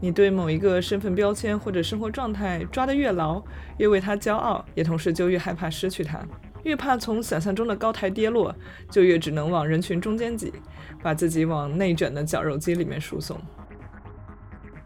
[0.00, 3.42] 你对某一个身份标签或者生活状态抓得越牢，
[3.78, 6.20] 越为它骄傲，也同时就越害怕失去它。
[6.64, 8.54] 越怕从想象中的高台跌落，
[8.90, 10.52] 就越只能往人群中间挤，
[11.02, 13.38] 把自己往内卷的绞肉机里面输送。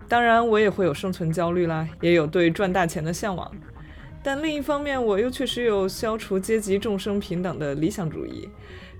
[0.07, 3.51] 当然，我也会有生存焦虑啦，也有对赚大钱的向往。
[4.23, 8.49] 但另一方面，我又确实有消除阶级众生平等的理想主义。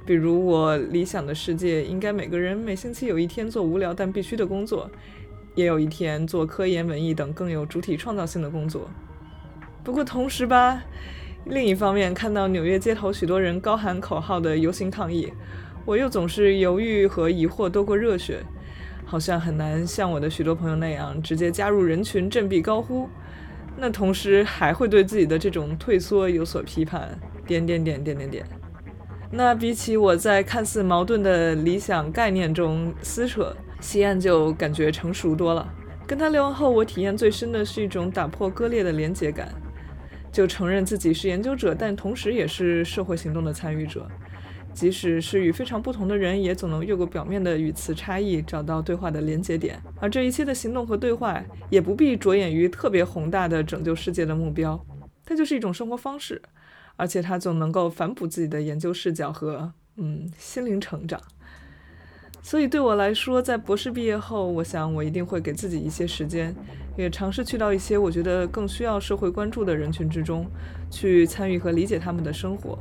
[0.07, 4.91] 比如，我理想的世界应该每个人每星期有一天做无聊但必须的工作，
[5.55, 8.89] 也有一天做科研、文艺等更有主体创造性的工作。
[9.83, 10.83] 不过同时吧，
[11.47, 15.33] 另一方面看到纽约街头许多人高喊口号的游行抗议，
[15.85, 18.41] 我又总是犹豫和疑惑多过热血，
[19.05, 23.09] 好像很难像我的许多朋友那样直接加入人群振臂高呼。
[23.77, 28.47] 那同时还会对自己的这种退缩有所批判，点点点点点点。
[29.31, 35.73] 那比起我在看似矛盾的理想概念中撕扯，西岸就感觉成熟多了。
[36.07, 39.55] 跟他聊完后，我体验最深的是一种打破割裂的连结感，
[40.33, 44.09] 就承认自己是研究者，但同时也是社会行动的参与者。
[44.73, 49.81] 即使是与非常不同的人，也总能越过表面的语词差异，找到对话的连接点。
[49.99, 54.81] 而这一切的行动和对话，也不必着眼于特别宏大的拯救世界的目标，
[55.25, 56.41] 它就是一种生活方式。
[56.97, 61.21] 而且它总能够反哺自己的研究视角和嗯心灵成长。
[62.43, 66.55] 所以对我来说，在博士毕业后，我想我一定会给自己一些时间，
[66.97, 70.47] 也尝试去到一些我觉得更需要社会关注的人群之中，
[70.91, 72.79] 去参与和理解他们的生活。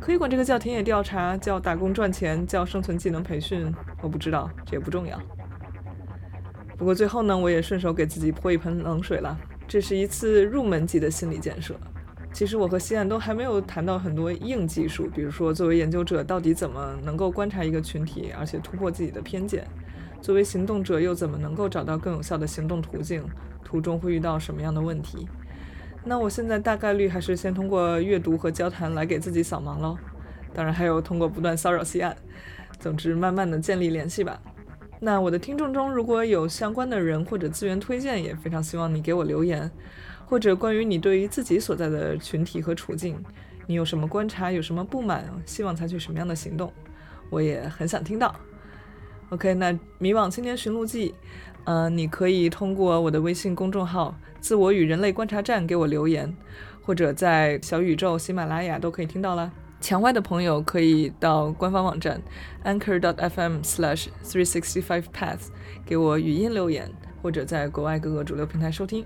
[0.00, 3.72] 可以管这个叫田野调查，叫打工赚钱，叫生存技能培训，
[4.02, 5.18] 我不知道，这也不重要。
[6.76, 9.38] 不过最后呢，我也顺手给自己泼一盆冷水了，
[9.68, 11.76] 这是一次入门级的心理建设。
[12.32, 19.62] 其实我和西岸都还没有谈到很多硬技术，比如说作为研究者到底怎么能够观察一个群体，而且突破自己的偏见；
[20.20, 23.22] 作为行动者又怎么能够找到更有效的行动途径，
[23.62, 25.28] 途中会遇到什么样的问题。
[26.04, 29.96] 那我现在大概率还是先通过阅读和交谈来给自己扫盲喽，
[30.54, 32.16] 当然还有通过不断骚扰西岸。
[32.80, 34.40] 总之，慢慢的建立联系吧。
[34.98, 39.70] 那我的听众中如果有相关的人或者资源推荐，也非常希望你给我留言。
[40.26, 43.22] 或者关于你对于自己所在的群体和处境，
[43.66, 46.72] 你有什么观察，有什么不满，希望采取什么样的行动，
[47.30, 48.34] 我也很想听到。
[49.30, 51.14] OK，那迷惘青年寻路记，
[51.64, 56.36] 呃，你可以通过我的微信公众号“自我与人类观察站”给我留言，
[56.82, 59.50] 或者在小宇宙、喜马拉雅都可以听到啦。
[59.80, 62.20] 墙外的朋友可以到官方网站
[62.64, 65.48] anchor.fm/slash365path
[65.84, 66.92] 给我语音留言，
[67.22, 69.04] 或者在国外各个主流平台收听。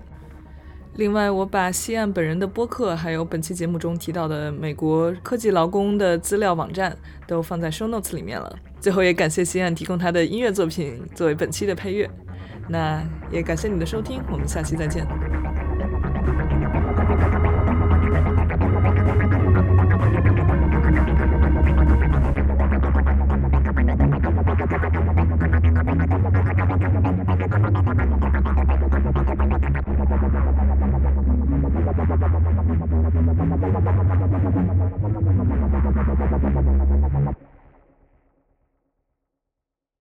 [0.95, 6.97] 另外，我把西岸本人的播客，还有本期节目中提到的美国科技劳工的资料网站，
[7.27, 8.57] 都放在 show Notes 里面了。
[8.79, 12.09] 最后也感谢西岸提供他的音乐作品作为本期的配乐。
[12.67, 15.07] 那也感谢你的收听，我们下期再见。